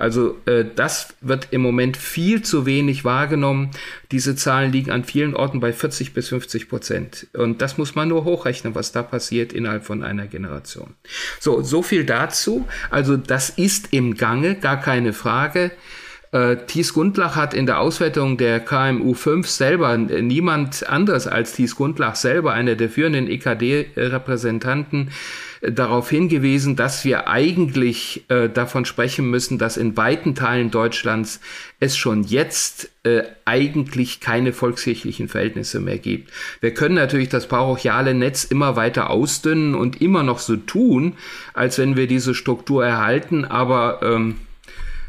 [0.00, 3.70] Also äh, das wird im Moment viel zu wenig wahrgenommen.
[4.10, 7.26] Diese Zahlen liegen an vielen Orten bei 40 bis 50 Prozent.
[7.34, 10.94] Und das muss man nur hochrechnen, was da passiert innerhalb von einer Generation.
[11.38, 12.66] So, so viel dazu.
[12.88, 15.70] Also das ist im Gange, gar keine Frage.
[16.32, 21.54] Äh, Thies Gundlach hat in der Auswertung der KMU 5 selber, äh, niemand anderes als
[21.54, 25.10] Thies Gundlach selber, einer der führenden EKD-Repräsentanten,
[25.60, 31.40] äh, darauf hingewiesen, dass wir eigentlich äh, davon sprechen müssen, dass in weiten Teilen Deutschlands
[31.80, 36.30] es schon jetzt äh, eigentlich keine volkskirchlichen Verhältnisse mehr gibt.
[36.60, 41.14] Wir können natürlich das parochiale Netz immer weiter ausdünnen und immer noch so tun,
[41.54, 44.36] als wenn wir diese Struktur erhalten, aber ähm,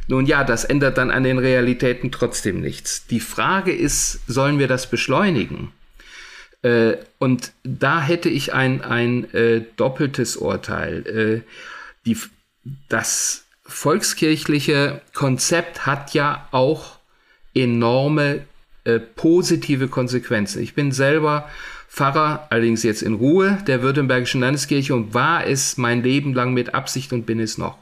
[0.08, 3.08] nun ja, das ändert dann an den Realitäten trotzdem nichts.
[3.08, 5.72] Die Frage ist, sollen wir das beschleunigen?
[6.64, 11.08] Äh, und da hätte ich ein, ein äh, doppeltes Urteil.
[11.08, 11.42] Äh,
[12.06, 12.18] die,
[12.90, 16.98] das volkskirchliche Konzept hat ja auch
[17.54, 18.42] enorme
[18.84, 20.62] äh, positive Konsequenzen.
[20.62, 21.50] Ich bin selber
[21.88, 26.74] Pfarrer, allerdings jetzt in Ruhe, der Württembergischen Landeskirche und war es mein Leben lang mit
[26.74, 27.78] Absicht und bin es noch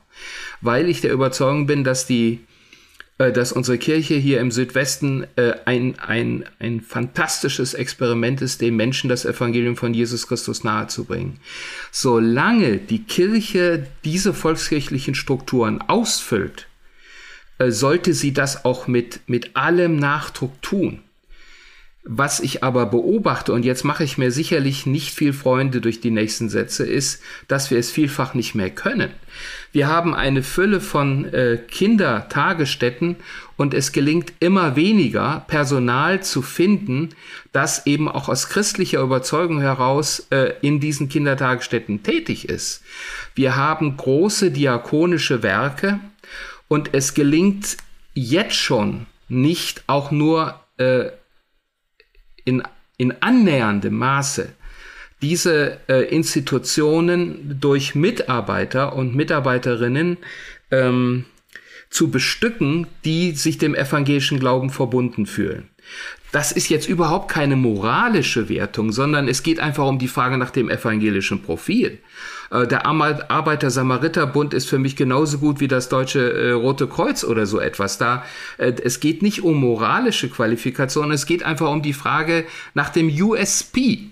[0.62, 2.39] weil ich der Überzeugung bin, dass die
[3.19, 8.75] äh, dass unsere Kirche hier im Südwesten äh, ein, ein, ein fantastisches Experiment ist, den
[8.75, 11.38] Menschen das Evangelium von Jesus Christus nahezubringen.
[11.91, 16.67] Solange die Kirche diese volkskirchlichen Strukturen ausfüllt,
[17.58, 21.01] äh, sollte sie das auch mit, mit allem Nachdruck tun.
[22.03, 26.12] Was ich aber beobachte, und jetzt mache ich mir sicherlich nicht viel Freunde durch die
[26.12, 29.12] nächsten Sätze, ist, dass wir es vielfach nicht mehr können.
[29.73, 33.17] Wir haben eine Fülle von äh, Kindertagesstätten
[33.57, 37.09] und es gelingt immer weniger, Personal zu finden,
[37.51, 42.81] das eben auch aus christlicher Überzeugung heraus äh, in diesen Kindertagesstätten tätig ist.
[43.35, 45.99] Wir haben große diakonische Werke
[46.69, 47.75] und es gelingt
[48.13, 51.09] jetzt schon nicht auch nur äh,
[52.49, 52.63] in,
[52.97, 54.49] in annäherndem Maße
[55.21, 60.17] diese äh, Institutionen durch Mitarbeiter und Mitarbeiterinnen
[60.71, 61.25] ähm,
[61.89, 65.69] zu bestücken, die sich dem evangelischen Glauben verbunden fühlen.
[66.31, 70.51] Das ist jetzt überhaupt keine moralische Wertung, sondern es geht einfach um die Frage nach
[70.51, 71.99] dem evangelischen Profil.
[72.51, 77.45] Äh, der Arbeiter-Samariter-Bund ist für mich genauso gut wie das Deutsche äh, Rote Kreuz oder
[77.45, 77.97] so etwas.
[77.97, 78.23] Da,
[78.57, 83.09] äh, es geht nicht um moralische Qualifikation, es geht einfach um die Frage nach dem
[83.09, 84.12] USP.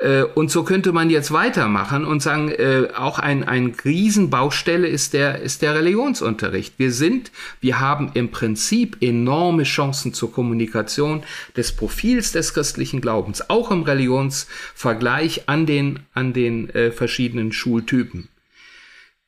[0.00, 5.12] Äh, und so könnte man jetzt weitermachen und sagen, äh, auch ein, ein Riesenbaustelle ist
[5.12, 6.78] der, ist der Religionsunterricht.
[6.78, 11.24] Wir sind, wir haben im Prinzip enorme Chancen zur Kommunikation
[11.56, 18.28] des Profils des christlichen Glaubens, auch im Religionsvergleich an den, an den äh, verschiedenen Schultypen.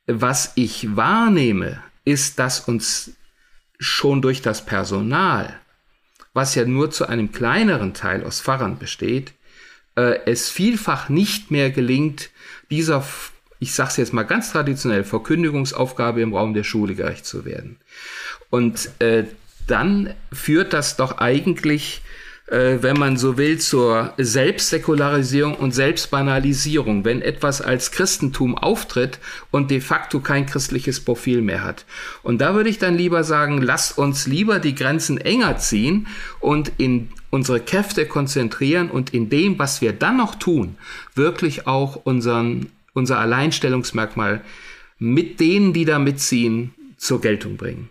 [0.07, 3.11] Was ich wahrnehme, ist, dass uns
[3.77, 5.59] schon durch das Personal,
[6.33, 9.33] was ja nur zu einem kleineren Teil aus Pfarrern besteht,
[9.95, 12.29] äh, es vielfach nicht mehr gelingt,
[12.69, 13.05] dieser,
[13.59, 17.77] ich sage es jetzt mal ganz traditionell, Verkündigungsaufgabe im Raum der Schule gerecht zu werden.
[18.49, 19.25] Und äh,
[19.67, 22.01] dann führt das doch eigentlich
[22.47, 29.19] wenn man so will, zur Selbstsäkularisierung und Selbstbanalisierung, wenn etwas als Christentum auftritt
[29.51, 31.85] und de facto kein christliches Profil mehr hat.
[32.23, 36.07] Und da würde ich dann lieber sagen, lasst uns lieber die Grenzen enger ziehen
[36.41, 40.75] und in unsere Kräfte konzentrieren und in dem, was wir dann noch tun,
[41.15, 44.41] wirklich auch unseren, unser Alleinstellungsmerkmal
[44.99, 47.89] mit denen, die da mitziehen, zur Geltung bringen.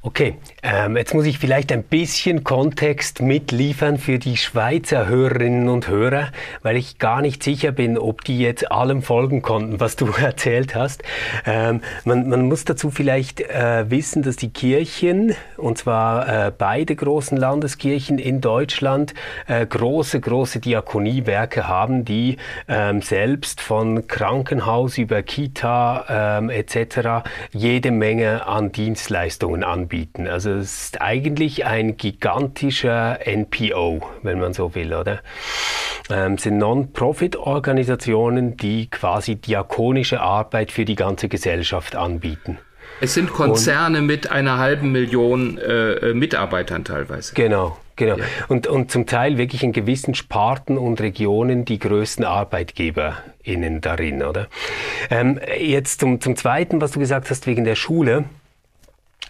[0.00, 0.36] Okay,
[0.70, 6.28] ähm, jetzt muss ich vielleicht ein bisschen Kontext mitliefern für die Schweizer Hörerinnen und Hörer,
[6.62, 10.74] weil ich gar nicht sicher bin, ob die jetzt allem folgen konnten, was du erzählt
[10.74, 11.02] hast.
[11.46, 16.94] Ähm, man, man, muss dazu vielleicht äh, wissen, dass die Kirchen, und zwar äh, beide
[16.94, 19.14] großen Landeskirchen in Deutschland,
[19.46, 22.36] äh, große, große Diakoniewerke haben, die
[22.68, 27.26] ähm, selbst von Krankenhaus über Kita ähm, etc.
[27.52, 30.26] jede Menge an Dienstleistungen anbieten.
[30.26, 35.20] Also ist eigentlich ein gigantischer NPO, wenn man so will, oder?
[36.10, 42.58] Ähm, sind Non-Profit-Organisationen, die quasi diakonische Arbeit für die ganze Gesellschaft anbieten.
[43.00, 47.34] Es sind Konzerne und, mit einer halben Million äh, Mitarbeitern teilweise.
[47.34, 48.16] Genau, genau.
[48.16, 48.24] Ja.
[48.48, 54.48] Und, und zum Teil wirklich in gewissen Sparten und Regionen die größten ArbeitgeberInnen darin, oder?
[55.10, 58.24] Ähm, jetzt zum, zum Zweiten, was du gesagt hast wegen der Schule.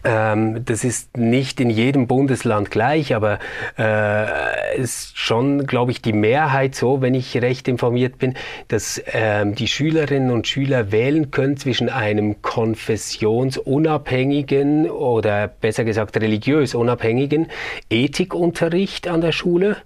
[0.05, 3.41] Ähm, das ist nicht in jedem Bundesland gleich, aber
[3.79, 8.35] äh, ist schon, glaube ich, die Mehrheit so, wenn ich recht informiert bin,
[8.69, 16.75] dass ähm, die Schülerinnen und Schüler wählen können zwischen einem konfessionsunabhängigen oder besser gesagt religiös
[16.75, 17.47] unabhängigen
[17.91, 19.77] Ethikunterricht an der Schule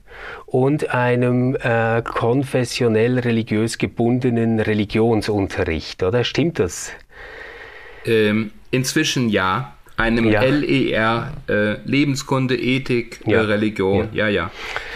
[0.46, 6.24] und einem äh, konfessionell religiös gebundenen Religionsunterricht, oder?
[6.24, 6.92] Stimmt das?
[8.04, 10.42] Ähm, inzwischen ja einem ja.
[10.42, 13.38] LER, äh, Lebenskunde, Ethik, äh, ja.
[13.38, 14.09] äh, Religion.
[14.12, 14.50] Ja, ja.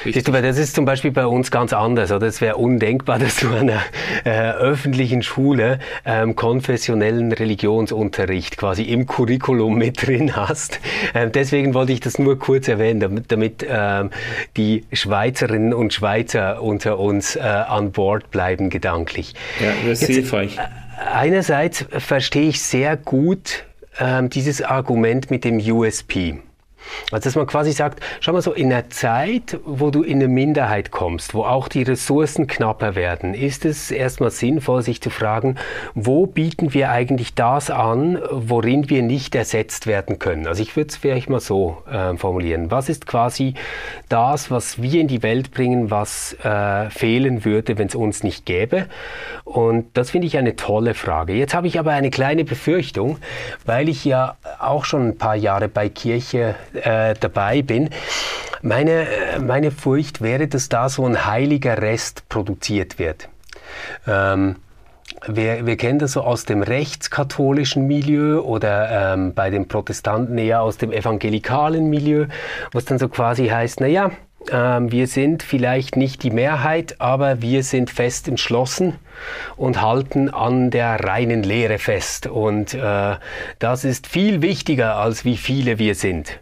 [0.04, 0.12] ja.
[0.12, 2.12] Siehst du, das ist zum Beispiel bei uns ganz anders.
[2.12, 3.82] Oder es wäre undenkbar, dass du an einer
[4.24, 10.80] äh, öffentlichen Schule ähm, konfessionellen Religionsunterricht quasi im Curriculum mit drin hast.
[11.14, 14.10] Ähm, deswegen wollte ich das nur kurz erwähnen, damit, damit ähm,
[14.56, 19.34] die Schweizerinnen und Schweizer unter uns äh, an Bord bleiben gedanklich.
[19.60, 20.58] Ja, das ist hilfreich.
[20.58, 20.60] Äh,
[21.12, 23.64] einerseits verstehe ich sehr gut,
[23.98, 26.38] ähm, dieses Argument mit dem USP.
[27.10, 30.28] Also dass man quasi sagt, schau mal so, in einer Zeit, wo du in eine
[30.28, 35.56] Minderheit kommst, wo auch die Ressourcen knapper werden, ist es erstmal sinnvoll, sich zu fragen,
[35.94, 40.46] wo bieten wir eigentlich das an, worin wir nicht ersetzt werden können.
[40.46, 42.70] Also ich würde es vielleicht mal so äh, formulieren.
[42.70, 43.54] Was ist quasi
[44.08, 48.46] das, was wir in die Welt bringen, was äh, fehlen würde, wenn es uns nicht
[48.46, 48.86] gäbe?
[49.44, 51.34] Und das finde ich eine tolle Frage.
[51.34, 53.18] Jetzt habe ich aber eine kleine Befürchtung,
[53.64, 57.90] weil ich ja auch schon ein paar Jahre bei Kirche äh, dabei bin.
[58.62, 59.06] Meine,
[59.40, 63.28] meine Furcht wäre, dass da so ein heiliger Rest produziert wird.
[64.06, 64.56] Ähm,
[65.28, 70.62] wir, wir, kennen das so aus dem rechtskatholischen Milieu oder ähm, bei den Protestanten eher
[70.62, 72.26] aus dem evangelikalen Milieu,
[72.72, 74.10] was dann so quasi heißt, naja,
[74.50, 78.94] ähm, wir sind vielleicht nicht die Mehrheit, aber wir sind fest entschlossen
[79.56, 82.26] und halten an der reinen Lehre fest.
[82.26, 83.16] Und äh,
[83.58, 86.38] das ist viel wichtiger, als wie viele wir sind.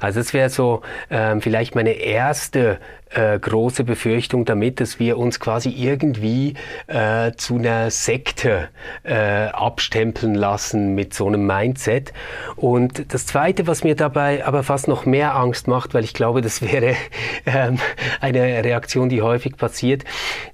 [0.00, 2.78] Also das wäre so ähm, vielleicht meine erste
[3.10, 6.54] äh, große Befürchtung damit, dass wir uns quasi irgendwie
[6.86, 8.68] äh, zu einer Sekte
[9.02, 12.12] äh, abstempeln lassen mit so einem Mindset.
[12.56, 16.40] Und das Zweite, was mir dabei aber fast noch mehr Angst macht, weil ich glaube,
[16.40, 16.94] das wäre
[17.46, 17.78] ähm,
[18.20, 20.04] eine Reaktion, die häufig passiert,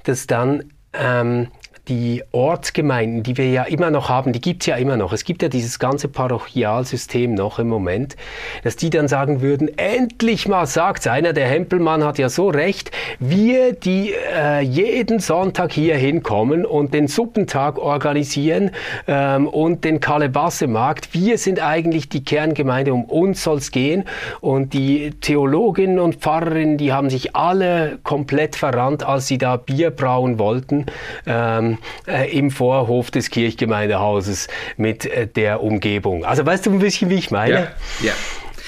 [0.05, 1.49] dass dann ähm,
[1.89, 5.13] die Ortsgemeinden, die wir ja immer noch haben, die gibt's ja immer noch.
[5.13, 8.17] Es gibt ja dieses ganze Parochialsystem noch im Moment,
[8.65, 12.91] dass die dann sagen würden, endlich mal sagt's einer, der Hempelmann hat ja so recht,
[13.21, 18.73] wir, die äh, jeden Sonntag hier hinkommen und den Suppentag organisieren
[19.07, 24.05] ähm, und den Kalebasse-Markt, wir sind eigentlich die Kerngemeinde, um uns soll's gehen.
[24.41, 29.91] Und die Theologinnen und Pfarrerinnen, die haben sich alle komplett verrannt, als sie da Bier
[29.91, 30.87] brauen wollten.
[31.27, 31.76] Ähm,
[32.07, 36.25] äh, im Vorhof des Kirchgemeindehauses mit äh, der Umgebung.
[36.25, 37.55] Also weißt du ein bisschen, wie ich meine?
[38.01, 38.07] Ja.
[38.07, 38.13] ja.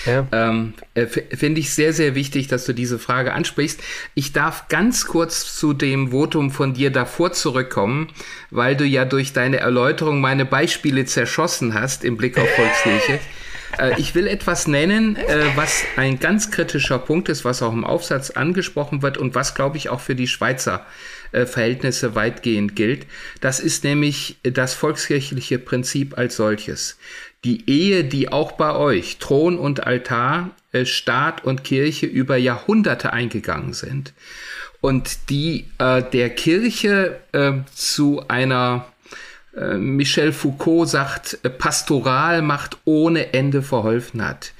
[0.06, 0.26] Ja.
[0.32, 3.80] Ähm, äh, Finde ich sehr, sehr wichtig, dass du diese Frage ansprichst.
[4.14, 8.08] Ich darf ganz kurz zu dem Votum von dir davor zurückkommen,
[8.50, 13.18] weil du ja durch deine Erläuterung meine Beispiele zerschossen hast im Blick auf Volkskirche.
[13.78, 17.84] Äh, ich will etwas nennen, äh, was ein ganz kritischer Punkt ist, was auch im
[17.84, 23.06] Aufsatz angesprochen wird und was, glaube ich, auch für die Schweizer äh, Verhältnisse weitgehend gilt.
[23.40, 26.98] Das ist nämlich das volkskirchliche Prinzip als solches.
[27.44, 33.12] Die Ehe, die auch bei euch Thron und Altar, äh, Staat und Kirche über Jahrhunderte
[33.12, 34.12] eingegangen sind
[34.80, 38.97] und die äh, der Kirche äh, zu einer äh,
[39.76, 44.52] Michel Foucault sagt, äh, Pastoralmacht ohne Ende verholfen hat.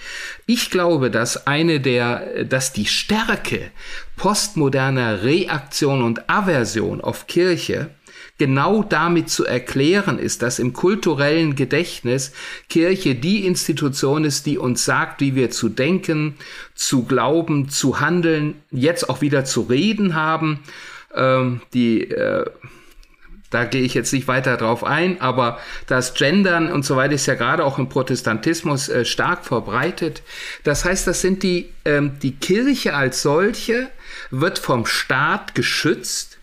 [0.46, 3.70] Ich glaube, dass eine der, dass die Stärke
[4.16, 7.90] postmoderner Reaktion und Aversion auf Kirche
[8.38, 12.32] genau damit zu erklären ist, dass im kulturellen Gedächtnis
[12.68, 16.34] Kirche die Institution ist, die uns sagt, wie wir zu denken,
[16.74, 20.60] zu glauben, zu handeln, jetzt auch wieder zu reden haben.
[21.14, 22.44] Ähm, die äh,
[23.50, 27.26] da gehe ich jetzt nicht weiter drauf ein, aber das Gendern und so weiter ist
[27.26, 30.22] ja gerade auch im Protestantismus äh, stark verbreitet.
[30.64, 33.88] Das heißt, das sind die, ähm, die Kirche als solche
[34.30, 36.38] wird vom Staat geschützt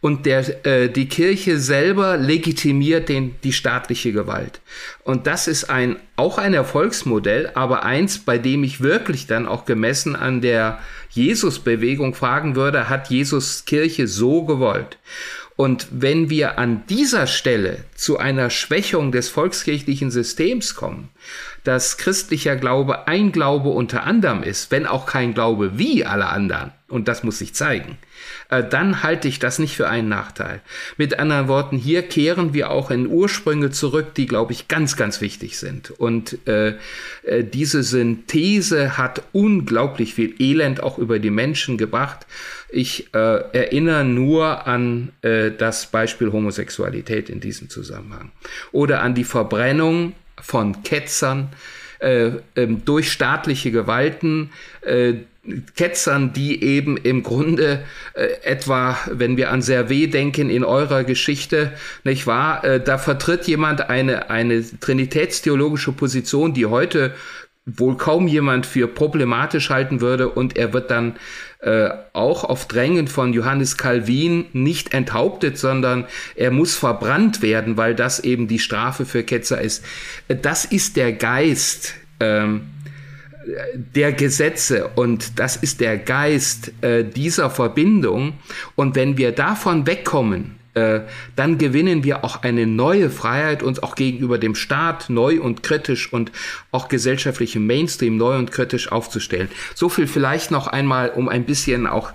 [0.00, 4.60] und der, äh, die Kirche selber legitimiert den, die staatliche Gewalt.
[5.02, 9.64] Und das ist ein, auch ein Erfolgsmodell, aber eins, bei dem ich wirklich dann auch
[9.64, 10.78] gemessen an der
[11.10, 14.98] Jesus-Bewegung fragen würde, hat Jesus Kirche so gewollt?
[15.58, 21.08] Und wenn wir an dieser Stelle zu einer Schwächung des volkskirchlichen Systems kommen,
[21.64, 26.70] dass christlicher Glaube ein Glaube unter anderem ist, wenn auch kein Glaube wie alle anderen,
[26.86, 27.98] und das muss sich zeigen,
[28.48, 30.60] äh, dann halte ich das nicht für einen Nachteil.
[30.96, 35.20] Mit anderen Worten, hier kehren wir auch in Ursprünge zurück, die, glaube ich, ganz, ganz
[35.20, 35.90] wichtig sind.
[35.90, 36.74] Und äh,
[37.22, 42.26] äh, diese Synthese hat unglaublich viel Elend auch über die Menschen gebracht.
[42.70, 48.30] Ich äh, erinnere nur an äh, das Beispiel Homosexualität in diesem Zusammenhang
[48.72, 51.50] oder an die Verbrennung von Ketzern
[52.00, 54.50] äh, ähm, durch staatliche Gewalten,
[54.82, 55.14] äh,
[55.76, 57.80] Ketzern, die eben im Grunde
[58.14, 61.72] äh, etwa, wenn wir an Servet denken, in eurer Geschichte,
[62.04, 67.14] nicht wahr, äh, da vertritt jemand eine, eine trinitätstheologische Position, die heute
[67.76, 71.16] wohl kaum jemand für problematisch halten würde und er wird dann
[71.60, 77.94] äh, auch auf Drängen von Johannes Calvin nicht enthauptet, sondern er muss verbrannt werden, weil
[77.94, 79.84] das eben die Strafe für Ketzer ist.
[80.28, 81.94] Äh, das ist der Geist.
[82.20, 82.62] Ähm,
[83.74, 88.34] der Gesetze und das ist der Geist äh, dieser Verbindung.
[88.74, 91.00] Und wenn wir davon wegkommen, äh,
[91.34, 96.12] dann gewinnen wir auch eine neue Freiheit, uns auch gegenüber dem Staat neu und kritisch
[96.12, 96.30] und
[96.70, 99.48] auch gesellschaftlichem Mainstream neu und kritisch aufzustellen.
[99.74, 102.12] So viel vielleicht noch einmal, um ein bisschen auch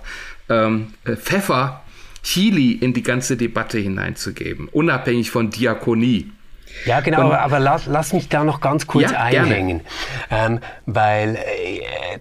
[0.48, 1.82] ähm, äh, Pfeffer,
[2.22, 6.30] Chili in die ganze Debatte hineinzugeben, unabhängig von Diakonie.
[6.86, 9.80] Ja, genau, aber, aber lass, lass, mich da noch ganz kurz ja, einhängen,
[10.30, 11.40] ähm, weil äh,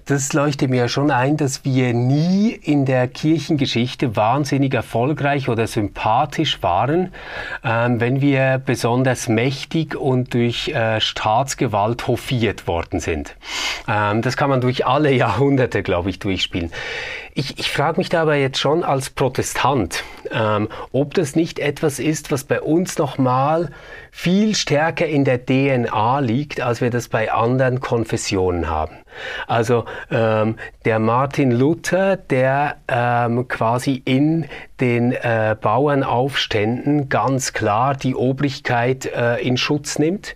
[0.06, 6.64] das leuchtet mir schon ein, dass wir nie in der Kirchengeschichte wahnsinnig erfolgreich oder sympathisch
[6.64, 7.14] waren,
[7.64, 13.36] ähm, wenn wir besonders mächtig und durch äh, Staatsgewalt hofiert worden sind.
[13.88, 16.72] Ähm, das kann man durch alle Jahrhunderte, glaube ich, durchspielen.
[17.36, 21.98] Ich, ich frage mich da aber jetzt schon als Protestant, ähm, ob das nicht etwas
[21.98, 23.72] ist, was bei uns nochmal
[24.12, 28.98] viel stärker in der DNA liegt, als wir das bei anderen Konfessionen haben.
[29.48, 30.56] Also ähm,
[30.86, 34.46] der Martin Luther, der ähm, quasi in
[34.80, 40.36] den äh, Bauernaufständen ganz klar die Obrigkeit äh, in Schutz nimmt.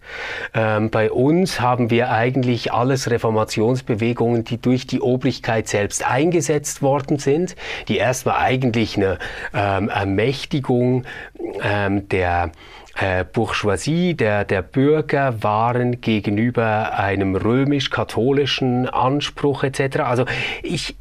[0.54, 7.20] Ähm, bei uns haben wir eigentlich alles Reformationsbewegungen, die durch die Obrigkeit selbst eingesetzt worden
[7.20, 7.56] sind,
[7.90, 9.18] die erstmal eigentlich eine
[9.54, 11.04] ähm, Ermächtigung
[11.62, 12.52] ähm, der
[13.00, 20.00] äh, Bourgeoisie, der, der Bürger waren gegenüber einem römisch-katholischen Anspruch etc.
[20.00, 20.26] Also
[20.64, 20.96] ich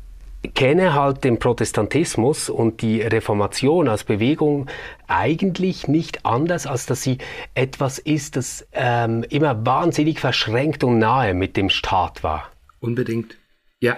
[0.55, 4.68] kenne halt den Protestantismus und die Reformation als Bewegung
[5.07, 7.18] eigentlich nicht anders, als dass sie
[7.55, 12.51] etwas ist, das ähm, immer wahnsinnig verschränkt und nahe mit dem Staat war.
[12.80, 13.36] Unbedingt.
[13.80, 13.97] Ja.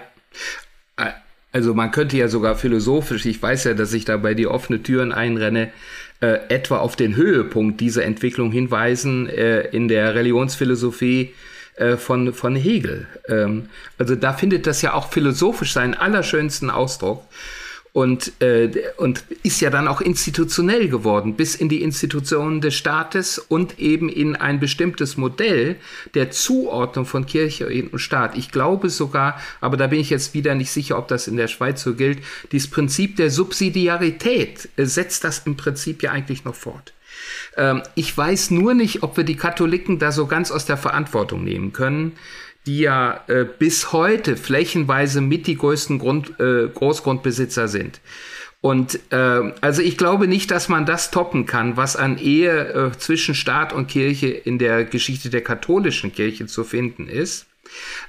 [1.51, 4.83] Also man könnte ja sogar philosophisch, ich weiß ja, dass ich da bei die offene
[4.83, 5.73] Türen einrenne,
[6.21, 11.35] äh, etwa auf den Höhepunkt dieser Entwicklung hinweisen äh, in der Religionsphilosophie
[11.77, 13.07] äh, von, von Hegel.
[13.29, 17.23] Ähm, also da findet das ja auch philosophisch seinen allerschönsten Ausdruck
[17.99, 23.41] und, äh, und ist ja dann auch institutionell geworden, bis in die Institutionen des Staates
[23.41, 25.75] und eben in ein bestimmtes Modell
[26.15, 28.39] der Zuordnung von Kirche und Staat.
[28.39, 31.49] Ich glaube sogar, aber da bin ich jetzt wieder nicht sicher, ob das in der
[31.49, 32.21] Schweiz so gilt,
[32.53, 36.93] dieses Prinzip der Subsidiarität äh, setzt das im Prinzip ja eigentlich noch fort.
[37.57, 41.43] Ähm, ich weiß nur nicht, ob wir die Katholiken da so ganz aus der Verantwortung
[41.43, 42.13] nehmen können
[42.69, 48.01] die ja äh, bis heute flächenweise mit die größten Grund, äh, Großgrundbesitzer sind.
[48.61, 52.99] Und äh, also ich glaube nicht, dass man das toppen kann, was an Ehe äh,
[52.99, 57.47] zwischen Staat und Kirche in der Geschichte der katholischen Kirche zu finden ist.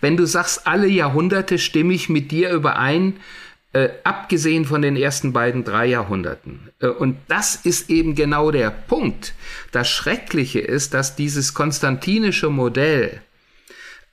[0.01, 3.16] Wenn du sagst, alle Jahrhunderte stimme ich mit dir überein,
[3.72, 6.70] äh, abgesehen von den ersten beiden drei Jahrhunderten.
[6.82, 9.34] Äh, und das ist eben genau der Punkt.
[9.72, 13.22] Das Schreckliche ist, dass dieses konstantinische Modell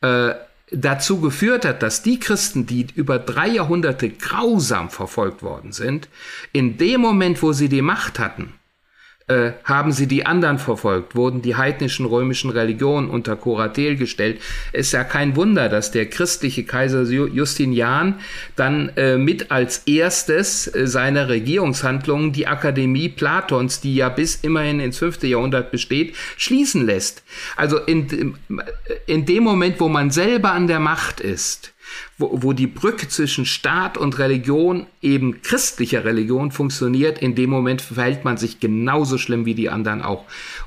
[0.06, 0.34] äh,
[0.72, 6.08] dazu geführt hat, dass die Christen, die über drei Jahrhunderte grausam verfolgt worden sind,
[6.52, 8.52] in dem Moment, wo sie die Macht hatten,
[9.28, 14.40] äh, haben sie die anderen verfolgt, wurden die heidnischen römischen Religionen unter Kuratel gestellt.
[14.72, 18.20] Ist ja kein Wunder, dass der christliche Kaiser Justinian
[18.54, 24.78] dann äh, mit als erstes äh, seiner Regierungshandlungen die Akademie Platons, die ja bis immerhin
[24.78, 27.24] ins fünfte Jahrhundert besteht, schließen lässt.
[27.56, 28.36] Also in,
[29.06, 31.72] in dem Moment, wo man selber an der Macht ist,
[32.18, 37.82] wo, wo die Brücke zwischen Staat und Religion, eben christlicher Religion, funktioniert, in dem Moment
[37.82, 40.24] verhält man sich genauso schlimm wie die anderen auch.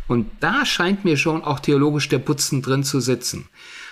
[0.08, 3.48] Und da scheint mir schon auch theologisch der Putzen drin zu sitzen.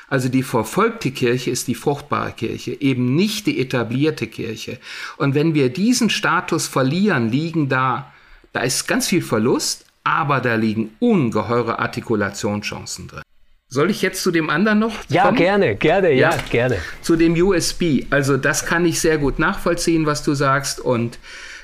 [0.09, 4.79] Also die verfolgte Kirche ist die fruchtbare Kirche, eben nicht die etablierte Kirche.
[5.17, 8.13] Und wenn wir diesen Status verlieren, liegen da,
[8.53, 13.26] da ist ganz viel Verlust, aber da liegen ungeheure Artikulationschancen drin.
[13.69, 14.95] Soll ich jetzt zu dem anderen noch?
[15.09, 15.37] Ja, kommen?
[15.37, 16.77] gerne, gerne, ja, ja, gerne.
[17.01, 18.05] Zu dem USB.
[18.09, 20.79] Also das kann ich sehr gut nachvollziehen, was du sagst.
[20.79, 21.19] Und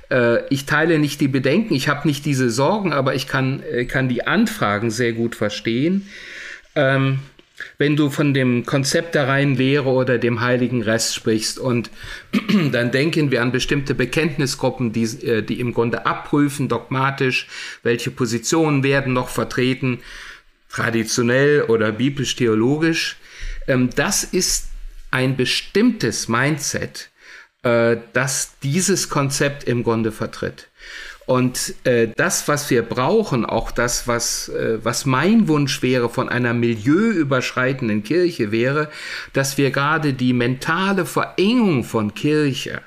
[0.10, 3.86] äh, ich teile nicht die Bedenken, ich habe nicht diese Sorgen, aber ich kann, äh,
[3.86, 6.10] kann die Anfragen sehr gut verstehen.
[6.76, 7.20] Ähm,
[7.78, 11.90] wenn du von dem Konzept der reinen Lehre oder dem heiligen Rest sprichst und
[12.74, 17.48] dann denken wir an bestimmte Bekenntnisgruppen, die, äh, die im Grunde abprüfen, dogmatisch,
[17.82, 20.00] welche Positionen werden noch vertreten,
[20.74, 23.18] traditionell oder biblisch-theologisch.
[23.68, 24.70] Ähm, das ist
[25.12, 27.10] ein bestimmtes Mindset,
[27.62, 30.68] äh, das dieses Konzept im Grunde vertritt.
[31.26, 36.28] Und äh, das, was wir brauchen, auch das, was, äh, was mein Wunsch wäre von
[36.28, 38.90] einer milieuüberschreitenden Kirche, wäre,
[39.32, 42.82] dass wir gerade die mentale Verengung von Kirche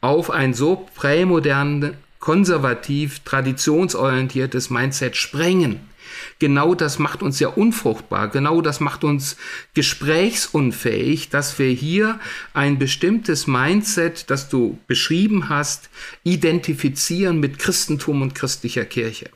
[0.00, 5.93] auf ein so prämodern, konservativ, traditionsorientiertes Mindset sprengen
[6.38, 8.28] Genau das macht uns ja unfruchtbar.
[8.28, 9.36] Genau das macht uns
[9.74, 12.18] gesprächsunfähig, dass wir hier
[12.52, 15.90] ein bestimmtes Mindset, das du beschrieben hast,
[16.24, 19.30] identifizieren mit Christentum und christlicher Kirche.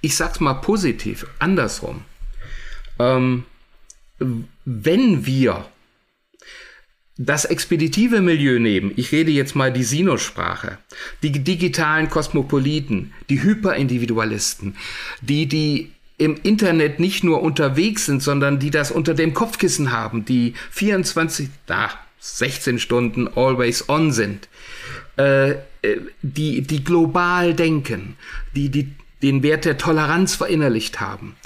[0.00, 2.04] Ich sag's mal positiv, andersrum.
[2.98, 3.44] Ähm,
[4.64, 5.66] wenn wir
[7.18, 10.78] das expeditive Milieu nehmen, ich rede jetzt mal die Sinus-Sprache,
[11.22, 14.76] die digitalen Kosmopoliten, die Hyperindividualisten,
[15.20, 20.24] die die im Internet nicht nur unterwegs sind, sondern die das unter dem Kopfkissen haben,
[20.24, 21.90] die 24, na,
[22.20, 24.48] 16 Stunden always on sind,
[25.18, 25.56] äh, äh,
[26.22, 28.16] die, die global denken,
[28.54, 28.92] die, die
[29.22, 31.36] den Wert der Toleranz verinnerlicht haben.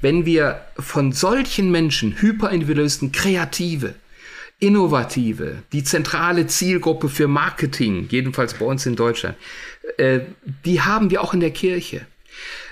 [0.00, 3.94] Wenn wir von solchen Menschen, Hyperindividualisten, Kreative,
[4.60, 9.36] Innovative, die zentrale Zielgruppe für Marketing, jedenfalls bei uns in Deutschland,
[9.98, 10.20] äh,
[10.64, 12.06] die haben wir auch in der Kirche.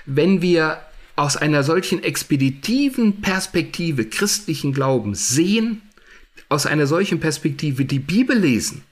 [0.05, 0.79] Wenn wir
[1.17, 5.81] aus einer solchen expeditiven Perspektive christlichen Glaubens sehen,
[6.47, 8.83] aus einer solchen Perspektive die Bibel lesen,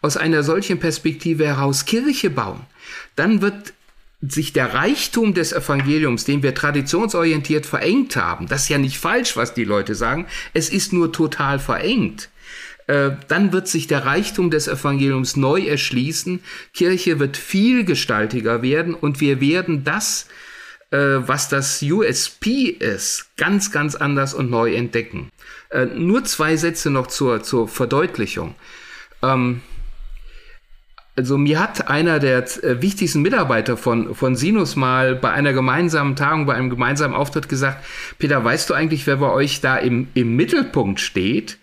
[0.00, 2.60] aus einer solchen Perspektive heraus Kirche bauen,
[3.16, 3.74] dann wird
[4.22, 9.36] sich der Reichtum des Evangeliums, den wir traditionsorientiert verengt haben, das ist ja nicht falsch,
[9.36, 12.30] was die Leute sagen, es ist nur total verengt,
[12.86, 16.40] äh, dann wird sich der Reichtum des Evangeliums neu erschließen,
[16.72, 20.53] Kirche wird vielgestaltiger werden und wir werden das äh,
[20.96, 25.30] was das USP ist, ganz, ganz anders und neu entdecken.
[25.70, 28.54] Äh, nur zwei Sätze noch zur, zur Verdeutlichung.
[29.22, 29.62] Ähm,
[31.16, 36.16] also mir hat einer der äh, wichtigsten Mitarbeiter von, von Sinus mal bei einer gemeinsamen
[36.16, 37.84] Tagung, bei einem gemeinsamen Auftritt gesagt,
[38.18, 41.58] Peter, weißt du eigentlich, wer bei euch da im, im Mittelpunkt steht?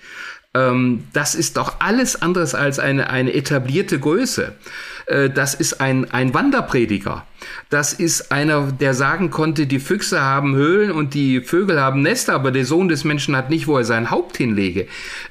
[0.54, 4.54] Ähm, das ist doch alles anderes als eine, eine etablierte Größe.
[5.06, 7.26] Äh, das ist ein, ein Wanderprediger.
[7.70, 12.34] Das ist einer, der sagen konnte, die Füchse haben Höhlen und die Vögel haben Nester,
[12.34, 14.88] aber der Sohn des Menschen hat nicht, wo er sein Haupt hinlege.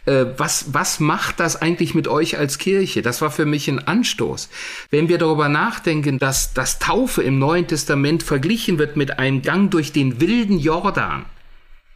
[0.06, 3.02] Äh, was, was macht das eigentlich mit euch als Kirche?
[3.02, 4.48] Das war für mich ein Anstoß.
[4.88, 9.70] Wenn wir darüber nachdenken, dass das Taufe im Neuen Testament verglichen wird mit einem Gang
[9.70, 11.26] durch den wilden Jordan,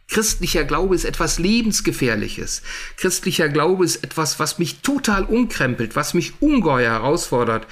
[0.07, 2.61] Christlicher Glaube ist etwas Lebensgefährliches.
[2.95, 7.65] Christlicher Glaube ist etwas, was mich total umkrempelt, was mich ungeheuer herausfordert,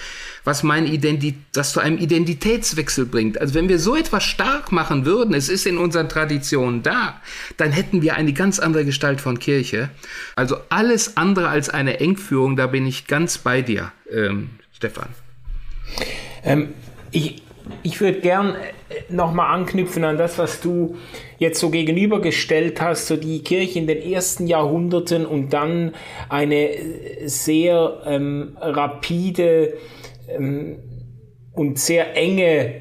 [0.43, 3.39] was mein Identität, das zu einem Identitätswechsel bringt.
[3.39, 7.21] Also wenn wir so etwas stark machen würden, es ist in unseren Traditionen da,
[7.57, 9.89] dann hätten wir eine ganz andere Gestalt von Kirche.
[10.35, 15.09] Also alles andere als eine Engführung, da bin ich ganz bei dir, ähm, Stefan.
[16.43, 16.73] Ähm,
[17.11, 17.43] ich,
[17.81, 20.95] ich würde gern äh, nochmal anknüpfen an das, was du
[21.37, 25.93] jetzt so gegenübergestellt hast, so die Kirche in den ersten Jahrhunderten und dann
[26.29, 29.73] eine äh, sehr ähm, rapide
[30.29, 30.79] ähm,
[31.53, 32.73] und sehr enge äh,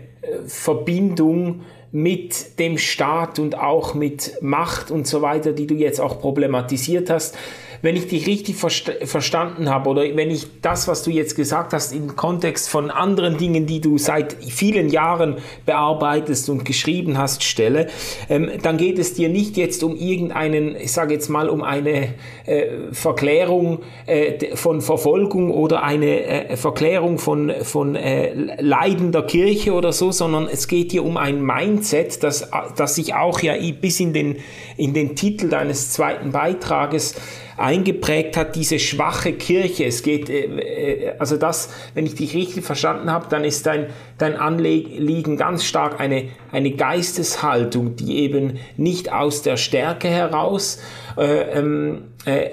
[0.47, 6.21] Verbindung mit dem Staat und auch mit Macht und so weiter, die du jetzt auch
[6.21, 7.37] problematisiert hast
[7.83, 11.73] wenn ich dich richtig versta verstanden habe oder wenn ich das, was du jetzt gesagt
[11.73, 17.43] hast, im Kontext von anderen Dingen, die du seit vielen Jahren bearbeitest und geschrieben hast,
[17.43, 17.89] stelle,
[18.31, 22.15] ähm, dann geht es dir nicht jetzt um irgendeinen, ich sage jetzt mal, um eine
[22.47, 29.93] äh, Verklärung äh, von Verfolgung oder eine äh, Verklärung von, von äh, leidender Kirche oder
[29.93, 34.13] so, sondern es geht hier um ein Mindset, das, das sich auch ja bis in
[34.13, 34.37] den,
[34.77, 37.17] in den Titel deines zweiten Beitrages
[37.57, 39.85] eingeprägt hat, diese schwache Kirche.
[39.85, 43.87] Es geht, äh, äh, also das, wenn ich dich richtig verstanden habe, dann ist dein,
[44.19, 50.81] dein Anliegen ganz stark eine, eine Geisteshaltung, die eben nicht aus der Stärke heraus
[51.17, 52.51] äh, ähm, äh,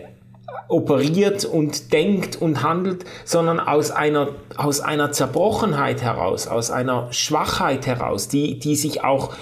[0.69, 7.87] operiert und denkt und handelt, sondern aus einer, aus einer Zerbrochenheit heraus, aus einer Schwachheit
[7.87, 9.33] heraus, die, die sich auch,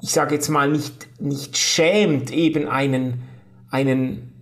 [0.00, 3.22] ich sage jetzt mal, nicht, nicht schämt, eben einen,
[3.70, 4.32] einen,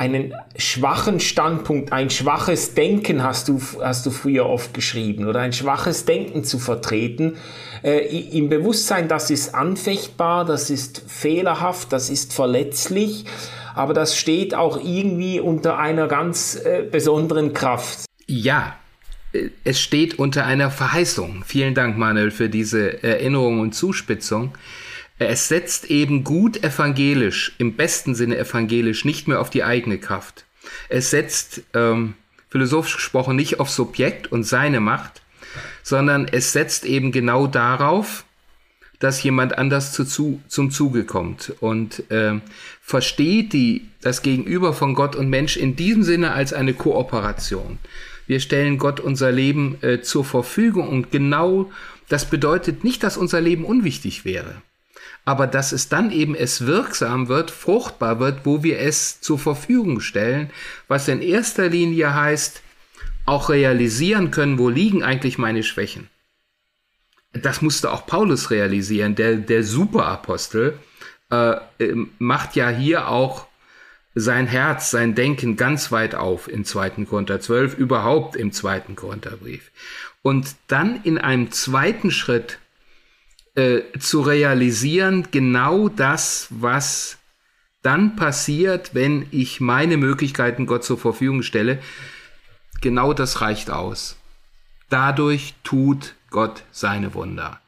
[0.00, 5.52] einen schwachen Standpunkt, ein schwaches Denken hast du, hast du früher oft geschrieben, oder ein
[5.52, 7.36] schwaches Denken zu vertreten,
[7.84, 13.26] äh, im Bewusstsein, das ist anfechtbar, das ist fehlerhaft, das ist verletzlich
[13.74, 18.04] aber das steht auch irgendwie unter einer ganz äh, besonderen Kraft.
[18.26, 18.76] Ja,
[19.32, 21.44] äh, es steht unter einer Verheißung.
[21.46, 24.52] Vielen Dank, Manuel, für diese Erinnerung und Zuspitzung.
[25.22, 30.46] Es setzt eben gut evangelisch, im besten Sinne evangelisch, nicht mehr auf die eigene Kraft.
[30.88, 32.14] Es setzt, ähm,
[32.48, 35.20] philosophisch gesprochen, nicht auf Subjekt und seine Macht,
[35.82, 38.24] sondern es setzt eben genau darauf,
[38.98, 42.40] dass jemand anders zu, zu, zum Zuge kommt und äh,
[42.80, 47.78] versteht die, das Gegenüber von Gott und Mensch in diesem Sinne als eine Kooperation.
[48.26, 51.70] Wir stellen Gott unser Leben äh, zur Verfügung und genau
[52.08, 54.62] das bedeutet nicht, dass unser Leben unwichtig wäre,
[55.24, 60.00] aber dass es dann eben es wirksam wird, fruchtbar wird, wo wir es zur Verfügung
[60.00, 60.50] stellen,
[60.88, 62.62] was in erster Linie heißt,
[63.26, 66.08] auch realisieren können, wo liegen eigentlich meine Schwächen
[67.32, 70.78] das musste auch Paulus realisieren, der, der Superapostel,
[71.30, 73.46] äh, ähm, macht ja hier auch
[74.14, 77.04] sein Herz, sein Denken ganz weit auf in 2.
[77.04, 78.80] Korinther 12, überhaupt im 2.
[78.96, 79.70] Korintherbrief.
[80.22, 82.58] Und dann in einem zweiten Schritt
[83.60, 87.18] äh, zu realisieren, genau das, was
[87.82, 91.78] dann passiert, wenn ich meine Möglichkeiten Gott zur Verfügung stelle,
[92.80, 94.16] genau das reicht aus.
[94.88, 97.60] Dadurch tut Gott seine Wunder.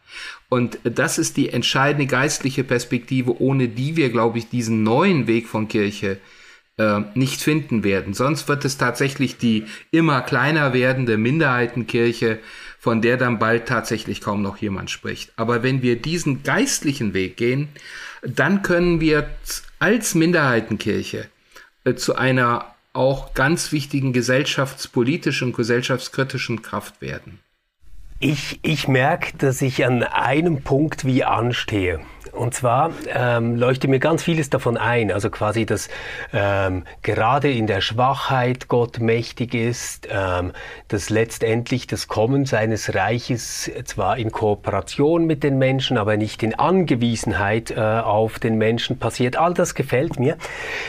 [0.49, 5.47] Und das ist die entscheidende geistliche Perspektive, ohne die wir, glaube ich, diesen neuen Weg
[5.47, 6.19] von Kirche
[6.79, 8.15] äh, nicht finden werden.
[8.15, 12.39] Sonst wird es tatsächlich die immer kleiner werdende Minderheitenkirche,
[12.83, 15.31] von der dann bald tatsächlich kaum noch jemand spricht.
[15.37, 17.69] Aber wenn wir diesen geistlichen Weg gehen,
[18.23, 19.31] dann können wir
[19.79, 21.29] als Minderheitenkirche
[21.85, 27.39] äh, zu einer auch ganz wichtigen gesellschaftspolitischen gesellschaftskritischen Kraft werden.
[28.19, 32.01] Ich, ich merke, dass ich an einem Punkt wie anstehe.
[32.31, 35.11] Und zwar ähm, leuchtet mir ganz vieles davon ein.
[35.11, 35.89] Also quasi, dass
[36.33, 40.53] ähm, gerade in der Schwachheit Gott mächtig ist, ähm,
[40.89, 46.55] dass letztendlich das Kommen seines Reiches zwar in Kooperation mit den Menschen, aber nicht in
[46.55, 49.37] Angewiesenheit äh, auf den Menschen passiert.
[49.37, 50.37] All das gefällt mir.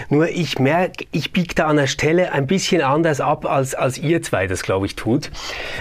[0.10, 3.98] Nur ich merke, ich biege da an der Stelle ein bisschen anders ab, als, als
[3.98, 5.32] ihr zwei das, glaube ich, tut.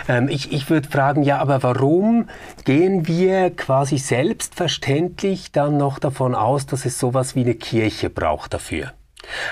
[0.09, 2.29] Ähm, ich ich würde fragen, ja, aber warum
[2.65, 8.55] gehen wir quasi selbstverständlich dann noch davon aus, dass es sowas wie eine Kirche braucht
[8.55, 8.93] dafür.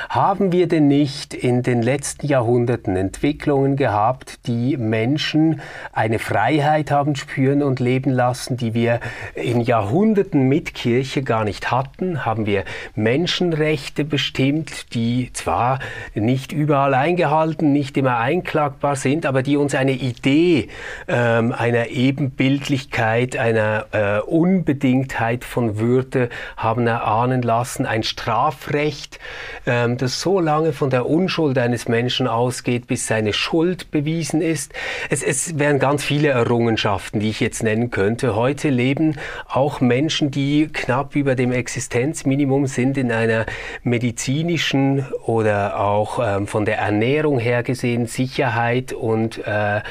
[0.08, 5.60] Haben wir denn nicht in den letzten Jahrhunderten Entwicklungen gehabt, die Menschen
[5.92, 9.00] eine Freiheit haben spüren und leben lassen, die wir
[9.34, 12.24] in Jahrhunderten mit Kirche gar nicht hatten?
[12.24, 12.64] Haben wir
[12.94, 15.78] Menschenrechte bestimmt, die zwar
[16.14, 20.68] nicht überall eingehalten, nicht immer einklagbar sind, aber die uns eine Idee
[21.08, 29.18] ähm, einer Ebenbildlichkeit, einer äh, Unbedingtheit von Würde haben erahnen lassen, ein Strafrecht,
[29.66, 34.72] ähm, das so lange von der Unschuld eines Menschen ausgeht, bis seine Schuld bewiesen ist.
[35.10, 38.34] Es, es wären ganz viele Errungenschaften, die ich jetzt nennen könnte.
[38.34, 39.16] Heute leben
[39.48, 43.46] auch Menschen, die knapp über dem Existenzminimum sind, in einer
[43.82, 49.82] medizinischen oder auch ähm, von der Ernährung her gesehen Sicherheit und äh,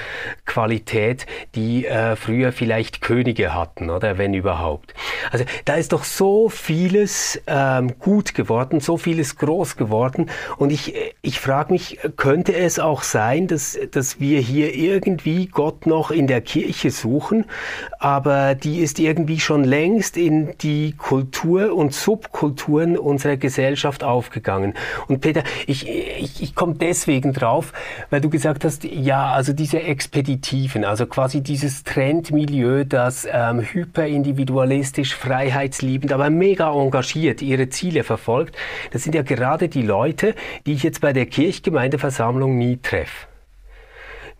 [0.45, 4.93] Qualität, die äh, früher vielleicht Könige hatten, oder wenn überhaupt.
[5.31, 10.29] Also da ist doch so vieles ähm, gut geworden, so vieles groß groß geworden.
[10.57, 15.85] Und ich, ich frage mich, könnte es auch sein, dass, dass wir hier irgendwie Gott
[15.85, 17.45] noch in der Kirche suchen,
[17.99, 24.73] aber die ist irgendwie schon längst in die Kultur und Subkulturen unserer Gesellschaft aufgegangen.
[25.07, 27.73] Und Peter, ich, ich, ich komme deswegen drauf,
[28.09, 35.15] weil du gesagt hast, ja, also diese Expeditiven, also quasi dieses Trendmilieu, das ähm, hyperindividualistisch,
[35.15, 38.55] freiheitsliebend, aber mega engagiert ihre Ziele verfolgt,
[38.91, 40.35] das sind ja gerade gerade die Leute,
[40.67, 43.27] die ich jetzt bei der Kirchgemeindeversammlung nie treffe.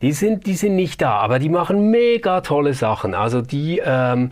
[0.03, 3.16] Die sind, die sind nicht da, aber die machen mega tolle Sachen.
[3.16, 4.30] Also die ähm,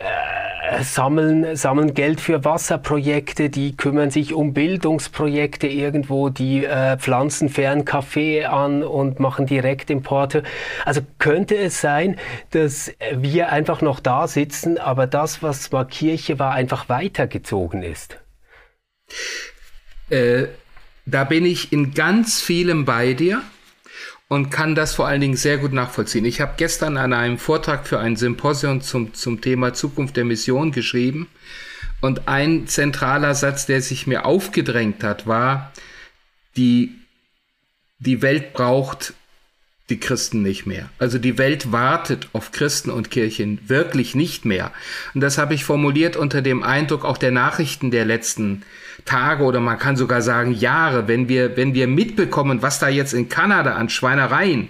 [0.00, 7.48] äh, sammeln, sammeln Geld für Wasserprojekte, die kümmern sich um Bildungsprojekte irgendwo, die äh, pflanzen
[7.48, 10.42] fern Kaffee an und machen Direktimporte.
[10.84, 12.16] Also könnte es sein,
[12.50, 18.18] dass wir einfach noch da sitzen, aber das, was mal Kirche war, einfach weitergezogen ist?
[20.10, 20.46] Äh,
[21.04, 23.42] da bin ich in ganz vielem bei dir
[24.28, 26.24] und kann das vor allen Dingen sehr gut nachvollziehen.
[26.24, 30.72] Ich habe gestern an einem Vortrag für ein Symposium zum, zum Thema Zukunft der Mission
[30.72, 31.28] geschrieben
[32.00, 35.72] und ein zentraler Satz, der sich mir aufgedrängt hat, war,
[36.56, 36.94] die,
[37.98, 39.14] die Welt braucht
[39.88, 40.90] die Christen nicht mehr.
[40.98, 44.72] Also die Welt wartet auf Christen und Kirchen wirklich nicht mehr.
[45.14, 48.62] Und das habe ich formuliert unter dem Eindruck auch der Nachrichten der letzten
[49.04, 53.12] Tage oder man kann sogar sagen Jahre, wenn wir, wenn wir mitbekommen, was da jetzt
[53.12, 54.68] in Kanada an Schweinereien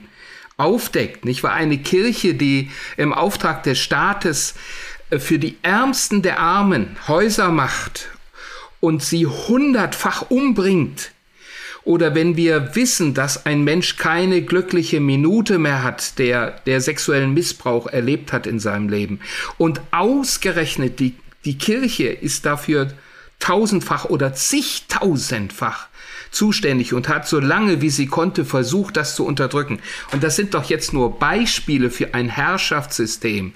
[0.56, 1.52] aufdeckt, nicht wahr?
[1.52, 4.54] Eine Kirche, die im Auftrag des Staates
[5.10, 8.08] äh, für die Ärmsten der Armen Häuser macht
[8.80, 11.12] und sie hundertfach umbringt,
[11.86, 17.32] oder wenn wir wissen, dass ein Mensch keine glückliche Minute mehr hat, der, der sexuellen
[17.32, 19.20] Missbrauch erlebt hat in seinem Leben.
[19.56, 21.14] Und ausgerechnet die,
[21.44, 22.88] die Kirche ist dafür
[23.38, 25.88] tausendfach oder zigtausendfach
[26.30, 29.80] zuständig und hat so lange wie sie konnte versucht, das zu unterdrücken.
[30.12, 33.54] Und das sind doch jetzt nur Beispiele für ein Herrschaftssystem.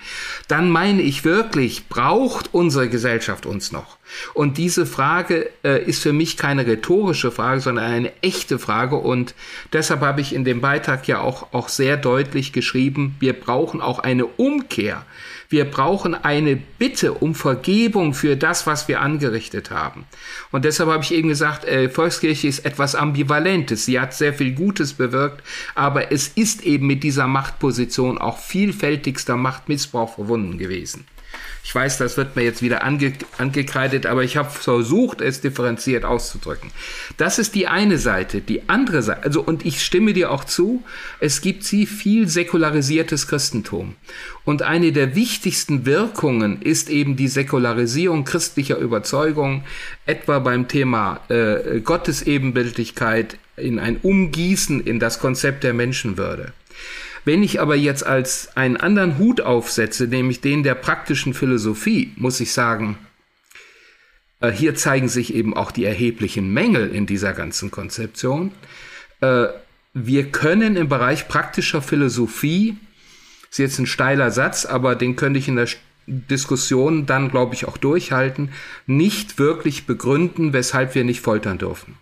[0.49, 3.99] Dann meine ich wirklich, braucht unsere Gesellschaft uns noch?
[4.35, 8.97] Und diese Frage äh, ist für mich keine rhetorische Frage, sondern eine echte Frage.
[8.97, 9.35] Und
[9.73, 13.99] deshalb habe ich in dem Beitrag ja auch, auch sehr deutlich geschrieben, wir brauchen auch
[13.99, 15.05] eine Umkehr
[15.51, 20.07] wir brauchen eine Bitte um Vergebung für das, was wir angerichtet haben.
[20.53, 23.85] Und deshalb habe ich eben gesagt, äh, Volkskirche ist etwas Ambivalentes.
[23.85, 25.43] Sie hat sehr viel Gutes bewirkt,
[25.75, 31.05] aber es ist eben mit dieser Machtposition auch vielfältigster Machtmissbrauch verbunden gewesen.
[31.63, 36.05] Ich weiß, das wird mir jetzt wieder ange angekreidet, aber ich habe versucht, es differenziert
[36.05, 36.71] auszudrücken.
[37.17, 38.41] Das ist die eine Seite.
[38.41, 40.83] Die andere Seite, also und ich stimme dir auch zu,
[41.21, 43.97] es gibt sie viel säkularisiertes Christentum.
[44.45, 49.65] Und eine der wichtigsten Wirkungen ist eben die Säkularisierung christlicher Überzeugung,
[50.07, 56.53] etwa beim Thema äh, Gottesebenbildlichkeit, in ein Umgießen in das Konzept der Menschenwürde.
[57.25, 62.41] Wenn ich aber jetzt als einen anderen Hut aufsetze, nämlich den der praktischen Philosophie, muss
[62.41, 62.99] ich sagen,
[64.41, 68.53] äh, hier zeigen sich eben auch die erheblichen Mängel in dieser ganzen Konzeption.
[69.21, 69.47] Äh,
[69.93, 72.77] wir können im Bereich praktischer Philosophie,
[73.51, 75.69] ist jetzt ein steiler Satz, aber den könnte ich in der
[76.07, 78.51] Diskussion dann, glaube ich, auch durchhalten,
[78.87, 81.97] nicht wirklich begründen, weshalb wir nicht foltern dürfen.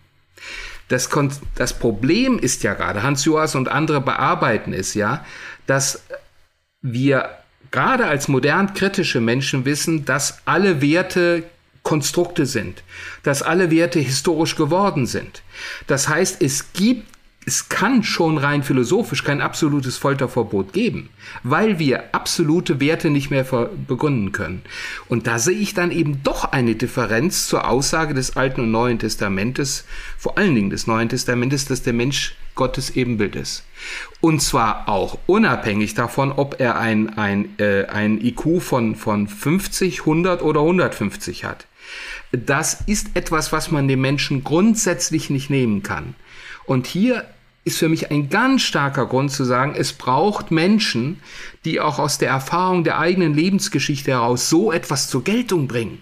[0.89, 1.09] Das,
[1.55, 5.23] das Problem ist ja gerade, Hans Joas und andere bearbeiten es ja,
[5.65, 6.03] dass
[6.81, 7.29] wir
[7.71, 11.43] gerade als modern kritische Menschen wissen, dass alle Werte
[11.83, 12.83] Konstrukte sind,
[13.23, 15.41] dass alle Werte historisch geworden sind.
[15.87, 17.07] Das heißt, es gibt
[17.49, 21.09] es kann schon rein philosophisch kein absolutes Folterverbot geben,
[21.41, 23.43] weil wir absolute Werte nicht mehr
[23.87, 24.61] begründen können.
[25.07, 28.99] Und da sehe ich dann eben doch eine Differenz zur Aussage des Alten und Neuen
[28.99, 29.85] Testamentes,
[30.15, 33.63] vor allen Dingen des Neuen Testamentes, dass der Mensch Gottes Ebenbild ist.
[34.21, 40.01] Und zwar auch unabhängig davon, ob er ein, ein, äh, ein IQ von, von 50,
[40.01, 41.65] 100 oder 150 hat.
[42.31, 46.13] Das ist etwas, was man dem Menschen grundsätzlich nicht nehmen kann.
[46.67, 47.25] Und hier
[47.69, 51.19] ist für mich ein ganz starker Grund zu sagen, es braucht Menschen,
[51.65, 55.99] die auch aus der Erfahrung der eigenen Lebensgeschichte heraus so etwas zur Geltung bringen.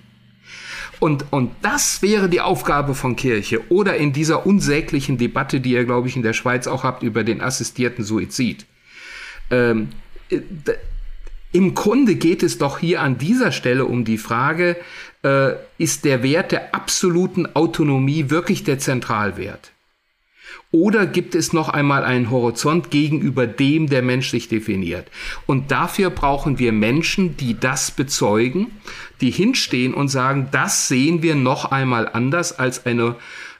[1.01, 5.83] Und, und das wäre die Aufgabe von Kirche oder in dieser unsäglichen Debatte, die ihr,
[5.83, 8.65] glaube ich, in der Schweiz auch habt über den assistierten Suizid.
[9.51, 9.89] Ähm,
[10.29, 10.39] äh,
[11.51, 14.77] Im Grunde geht es doch hier an dieser Stelle um die Frage,
[15.23, 19.73] äh, ist der Wert der absoluten Autonomie wirklich der Zentralwert?
[20.71, 25.07] Oder gibt es noch einmal einen Horizont gegenüber dem der Mensch sich definiert?
[25.45, 28.67] Und dafür brauchen wir Menschen, die das bezeugen,
[29.21, 33.15] die hinstehen und sagen, das sehen wir noch einmal anders als eine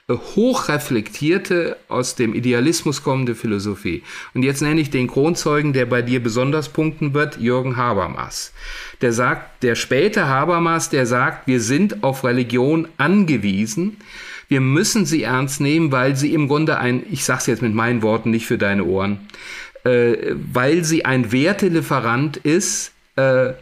[0.10, 4.04] äh, hochreflektierte, aus dem Idealismus kommende Philosophie.
[4.34, 8.54] Und jetzt nenne ich den Kronzeugen, der bei dir besonders punkten wird, Jürgen Habermas.
[9.02, 13.98] Der sagt, der späte Habermas, der sagt, wir sind auf Religion angewiesen,
[14.48, 17.74] wir müssen sie ernst nehmen, weil sie im Grunde ein, ich sage es jetzt mit
[17.74, 19.20] meinen Worten, nicht für deine Ohren,
[19.84, 23.54] äh, weil sie ein Wertelieferant ist, äh,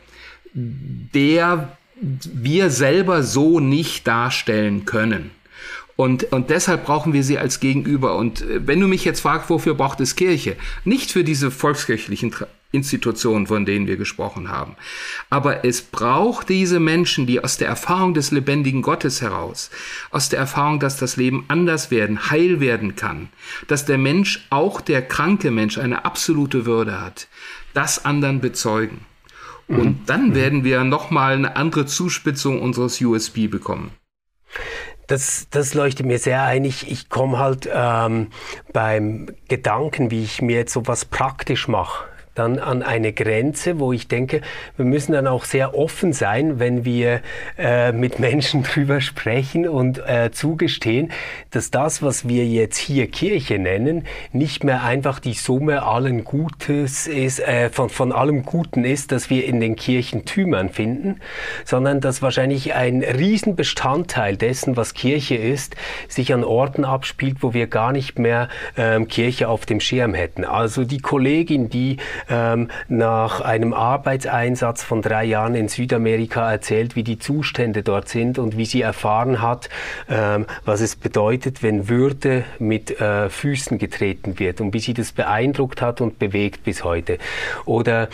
[0.53, 5.31] der wir selber so nicht darstellen können.
[5.95, 8.17] Und, und deshalb brauchen wir sie als Gegenüber.
[8.17, 10.57] Und äh, wenn du mich jetzt fragst, wofür braucht es Kirche?
[10.83, 12.31] Nicht für diese volkskirchlichen
[12.76, 14.76] Institutionen, von denen wir gesprochen haben.
[15.30, 19.71] Aber es braucht diese Menschen, die aus der Erfahrung des lebendigen Gottes heraus,
[20.11, 23.30] aus der Erfahrung, dass das Leben anders werden, heil werden kann,
[23.67, 27.28] dass der Mensch, auch der kranke Mensch, eine absolute Würde hat,
[27.73, 29.01] das anderen bezeugen.
[29.67, 29.99] Und mhm.
[30.05, 33.91] dann werden wir nochmal eine andere Zuspitzung unseres USB bekommen.
[35.07, 36.65] Das, das leuchtet mir sehr ein.
[36.65, 38.30] Ich, ich komme halt ähm,
[38.73, 42.05] beim Gedanken, wie ich mir jetzt sowas praktisch mache,
[42.36, 44.41] dann an eine Grenze, wo ich denke,
[44.77, 47.21] wir müssen dann auch sehr offen sein, wenn wir
[47.57, 51.11] äh, mit Menschen drüber sprechen und äh, zugestehen,
[51.51, 57.07] dass das, was wir jetzt hier Kirche nennen, nicht mehr einfach die Summe allen Gutes
[57.07, 61.21] ist, äh, von, von allem Guten ist, das wir in den Kirchentümern finden,
[61.63, 65.75] sondern dass wahrscheinlich ein Riesenbestandteil dessen, was Kirche ist,
[66.09, 70.43] sich an Orten abspielt, wo wir gar nicht mehr ähm, Kirche auf dem Schirm hätten.
[70.43, 71.97] Also die Kollegin, die
[72.30, 78.39] ähm, nach einem Arbeitseinsatz von drei Jahren in Südamerika erzählt, wie die Zustände dort sind
[78.39, 79.69] und wie sie erfahren hat,
[80.09, 85.11] ähm, was es bedeutet, wenn Würde mit äh, Füßen getreten wird und wie sie das
[85.11, 87.17] beeindruckt hat und bewegt bis heute.
[87.65, 88.09] Oder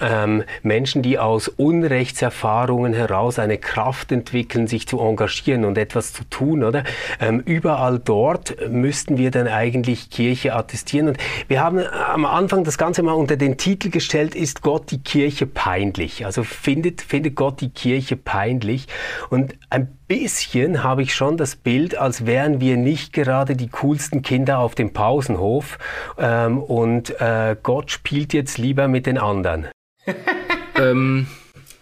[0.00, 6.24] ähm, Menschen, die aus Unrechtserfahrungen heraus eine Kraft entwickeln, sich zu engagieren und etwas zu
[6.24, 6.84] tun, oder?
[7.20, 11.08] Ähm, überall dort müssten wir dann eigentlich Kirche attestieren.
[11.08, 14.90] Und wir haben am Anfang das Ganze mal unter den den Titel gestellt, ist Gott
[14.90, 16.24] die Kirche peinlich?
[16.24, 18.86] Also findet, findet Gott die Kirche peinlich?
[19.28, 24.22] Und ein bisschen habe ich schon das Bild, als wären wir nicht gerade die coolsten
[24.22, 25.78] Kinder auf dem Pausenhof
[26.18, 29.68] ähm, und äh, Gott spielt jetzt lieber mit den anderen.
[30.76, 31.26] ähm,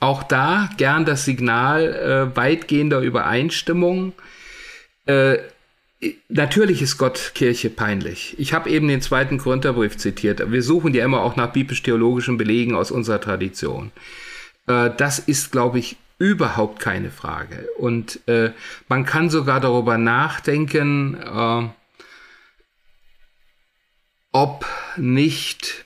[0.00, 4.12] auch da gern das Signal äh, weitgehender Übereinstimmung.
[5.06, 5.38] Äh,
[6.28, 8.34] Natürlich ist Gott Kirche peinlich.
[8.38, 10.50] Ich habe eben den zweiten Korintherbrief zitiert.
[10.50, 13.92] Wir suchen ja immer auch nach biblisch-theologischen Belegen aus unserer Tradition.
[14.66, 17.68] Äh, das ist, glaube ich, überhaupt keine Frage.
[17.76, 18.52] Und äh,
[18.88, 21.68] man kann sogar darüber nachdenken, äh,
[24.32, 24.64] ob
[24.96, 25.84] nicht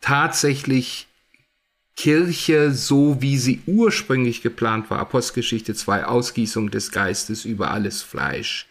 [0.00, 1.07] tatsächlich
[1.98, 8.68] Kirche, so wie sie ursprünglich geplant war, Apostelgeschichte 2, Ausgießung des Geistes über alles Fleisch.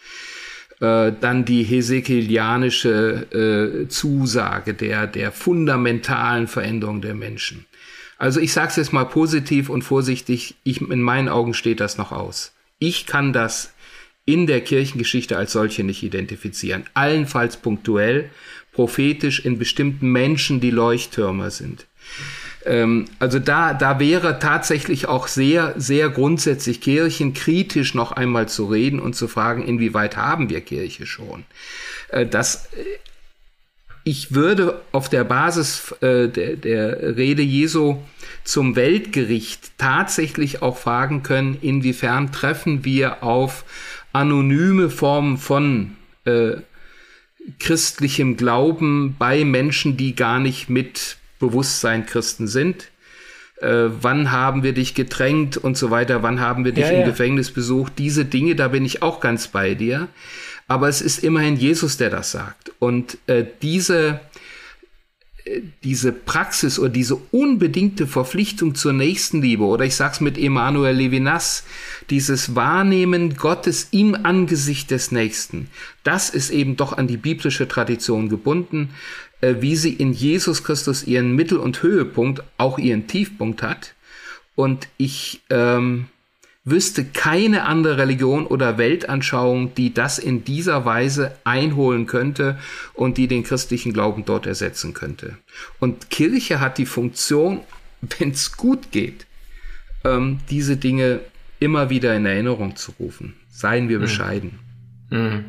[0.80, 7.66] Äh, dann die hesekelianische äh, Zusage der, der fundamentalen Veränderung der Menschen.
[8.18, 11.98] Also ich sage es jetzt mal positiv und vorsichtig, ich, in meinen Augen steht das
[11.98, 12.54] noch aus.
[12.80, 13.74] Ich kann das
[14.24, 16.86] in der Kirchengeschichte als solche nicht identifizieren.
[16.94, 18.30] Allenfalls punktuell,
[18.72, 21.88] prophetisch in bestimmten Menschen, die Leuchttürmer sind.
[22.68, 29.00] Ähm, also da, da wäre tatsächlich auch sehr, sehr grundsätzlich kirchenkritisch noch einmal zu reden
[29.00, 31.46] und zu fragen, inwieweit haben wir Kirche schon?
[32.10, 32.84] Äh, das, äh,
[34.04, 37.98] ich würde auf der Basis äh, der, der Rede Jesu
[38.44, 43.64] zum Weltgericht tatsächlich auch fragen können, inwiefern treffen wir auf
[44.14, 45.96] anonyme Formen von
[46.26, 46.58] äh,
[47.60, 52.90] christlichem Glauben bei Menschen, die gar nicht mit Bewusstsein Christen sind.
[53.62, 57.00] Äh, wann haben wir dich gedrängt und so weiter, wann haben wir dich ja, im
[57.00, 57.06] ja.
[57.06, 57.94] Gefängnis besucht.
[57.98, 60.10] Diese Dinge, da bin ich auch ganz bei dir.
[60.68, 62.72] Aber es ist immerhin Jesus, der das sagt.
[62.78, 64.20] Und äh, diese,
[65.46, 71.64] äh, diese Praxis oder diese unbedingte Verpflichtung zur Nächstenliebe, oder ich sag's mit Emanuel Levinas,
[72.10, 75.70] dieses Wahrnehmen Gottes im Angesicht des Nächsten,
[76.04, 78.90] das ist eben doch an die biblische Tradition gebunden.
[79.42, 83.94] Äh, wie sie in Jesus Christus ihren Mittel- und Höhepunkt, auch ihren Tiefpunkt hat.
[84.56, 86.08] Und ich ähm,
[86.64, 92.58] wüsste keine andere Religion oder Weltanschauung, die das in dieser Weise einholen könnte
[92.94, 95.38] und die den christlichen Glauben dort ersetzen könnte.
[95.80, 97.62] Und Kirche hat die Funktion,
[98.20, 99.28] wenn es gut geht,
[100.04, 101.20] ähm, diese Dinge
[101.60, 103.36] immer wieder in Erinnerung zu rufen.
[103.52, 104.02] Seien wir mhm.
[104.02, 104.60] bescheiden.
[105.12, 105.46] Mhm.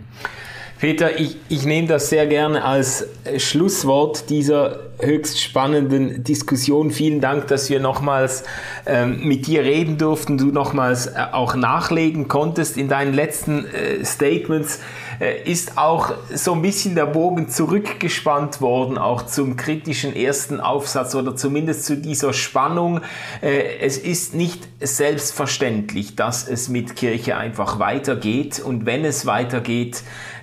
[0.78, 3.04] Peter, ich, ich nehme das sehr gerne als
[3.38, 6.92] Schlusswort dieser höchst spannenden Diskussion.
[6.92, 8.44] Vielen Dank, dass wir nochmals
[8.86, 14.04] ähm, mit dir reden durften, du nochmals äh, auch nachlegen konntest in deinen letzten äh,
[14.04, 14.80] Statements.
[15.20, 21.14] Äh, ist auch so ein bisschen der Bogen zurückgespannt worden, auch zum kritischen ersten Aufsatz
[21.14, 23.00] oder zumindest zu dieser Spannung.
[23.40, 30.02] Äh, es ist nicht selbstverständlich, dass es mit Kirche einfach weitergeht und wenn es weitergeht,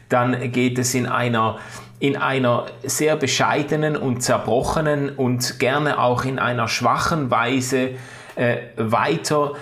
[0.10, 1.58] dann geht es in einer
[1.97, 7.91] in einer sehr bescheidenen und zerbrochenen und gerne auch in einer schwachen Weise
[8.36, 9.53] äh, weiter,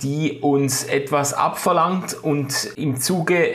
[0.00, 3.46] die uns etwas abverlangt und im Zuge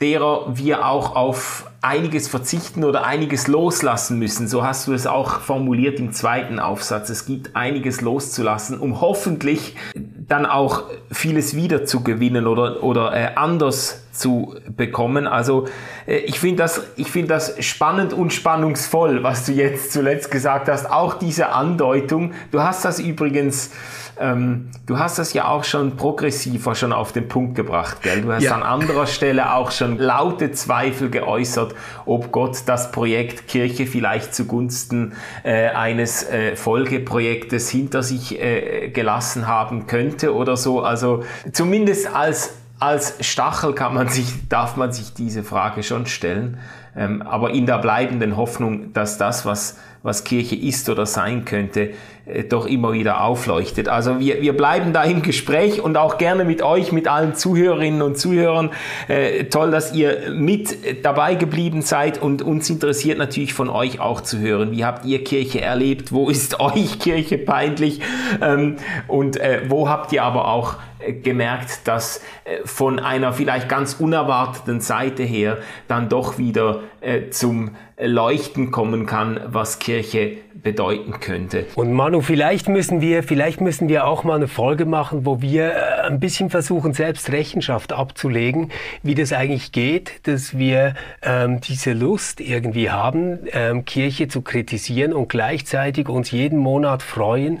[0.00, 4.46] derer wir auch auf einiges verzichten oder einiges loslassen müssen.
[4.46, 7.08] So hast du es auch formuliert im zweiten Aufsatz.
[7.10, 9.76] Es gibt einiges loszulassen, um hoffentlich
[10.30, 15.26] dann auch vieles wieder zu gewinnen oder, oder äh, anders zu bekommen.
[15.26, 15.66] Also
[16.06, 20.68] äh, ich finde das, ich finde das spannend und spannungsvoll, was du jetzt zuletzt gesagt
[20.68, 20.88] hast.
[20.88, 22.32] Auch diese Andeutung.
[22.52, 23.70] Du hast das übrigens
[24.20, 28.20] ähm, du hast das ja auch schon progressiver schon auf den Punkt gebracht, gell?
[28.20, 28.54] Du hast ja.
[28.54, 31.74] an anderer Stelle auch schon laute Zweifel geäußert,
[32.04, 39.46] ob Gott das Projekt Kirche vielleicht zugunsten äh, eines äh, Folgeprojektes hinter sich äh, gelassen
[39.46, 40.82] haben könnte oder so.
[40.82, 46.56] Also zumindest als als Stachel kann man sich, darf man sich diese Frage schon stellen,
[46.96, 51.90] ähm, aber in der bleibenden Hoffnung, dass das, was was Kirche ist oder sein könnte,
[52.48, 53.88] doch immer wieder aufleuchtet.
[53.88, 58.02] Also wir, wir bleiben da im Gespräch und auch gerne mit euch, mit allen Zuhörerinnen
[58.02, 58.70] und Zuhörern.
[59.08, 64.20] Äh, toll, dass ihr mit dabei geblieben seid und uns interessiert natürlich von euch auch
[64.20, 64.70] zu hören.
[64.72, 66.12] Wie habt ihr Kirche erlebt?
[66.12, 68.00] Wo ist euch Kirche peinlich?
[68.40, 68.76] Ähm,
[69.08, 73.94] und äh, wo habt ihr aber auch äh, gemerkt, dass äh, von einer vielleicht ganz
[73.94, 75.58] unerwarteten Seite her
[75.88, 77.70] dann doch wieder äh, zum
[78.02, 81.66] Leuchten kommen kann, was Kirche bedeuten könnte.
[81.74, 86.04] Und Manu, vielleicht müssen wir, vielleicht müssen wir auch mal eine Folge machen, wo wir
[86.04, 88.70] ein bisschen versuchen, selbst Rechenschaft abzulegen,
[89.02, 95.12] wie das eigentlich geht, dass wir ähm, diese Lust irgendwie haben, ähm, Kirche zu kritisieren
[95.12, 97.60] und gleichzeitig uns jeden Monat freuen,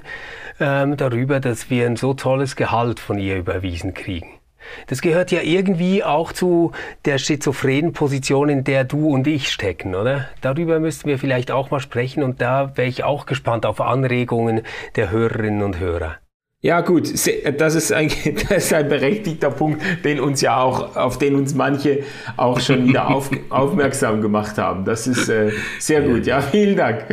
[0.60, 4.39] ähm, darüber, dass wir ein so tolles Gehalt von ihr überwiesen kriegen.
[4.86, 6.72] Das gehört ja irgendwie auch zu
[7.04, 10.28] der schizophrenen Position, in der du und ich stecken, oder?
[10.40, 14.62] Darüber müssten wir vielleicht auch mal sprechen und da wäre ich auch gespannt auf Anregungen
[14.96, 16.18] der Hörerinnen und Hörer.
[16.62, 18.10] Ja gut, das ist, ein,
[18.48, 22.00] das ist ein berechtigter Punkt, den uns ja auch, auf den uns manche
[22.36, 24.84] auch schon wieder auf, aufmerksam gemacht haben.
[24.84, 26.26] Das ist äh, sehr gut.
[26.26, 27.06] Ja, vielen Dank.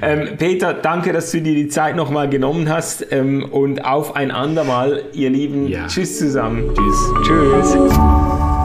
[0.00, 4.30] Ähm, Peter, danke, dass du dir die Zeit nochmal genommen hast ähm, und auf ein
[4.30, 5.68] andermal, ihr Lieben.
[5.68, 5.86] Ja.
[5.86, 6.72] Tschüss zusammen.
[6.74, 7.72] Tschüss.
[7.72, 8.63] Tschüss.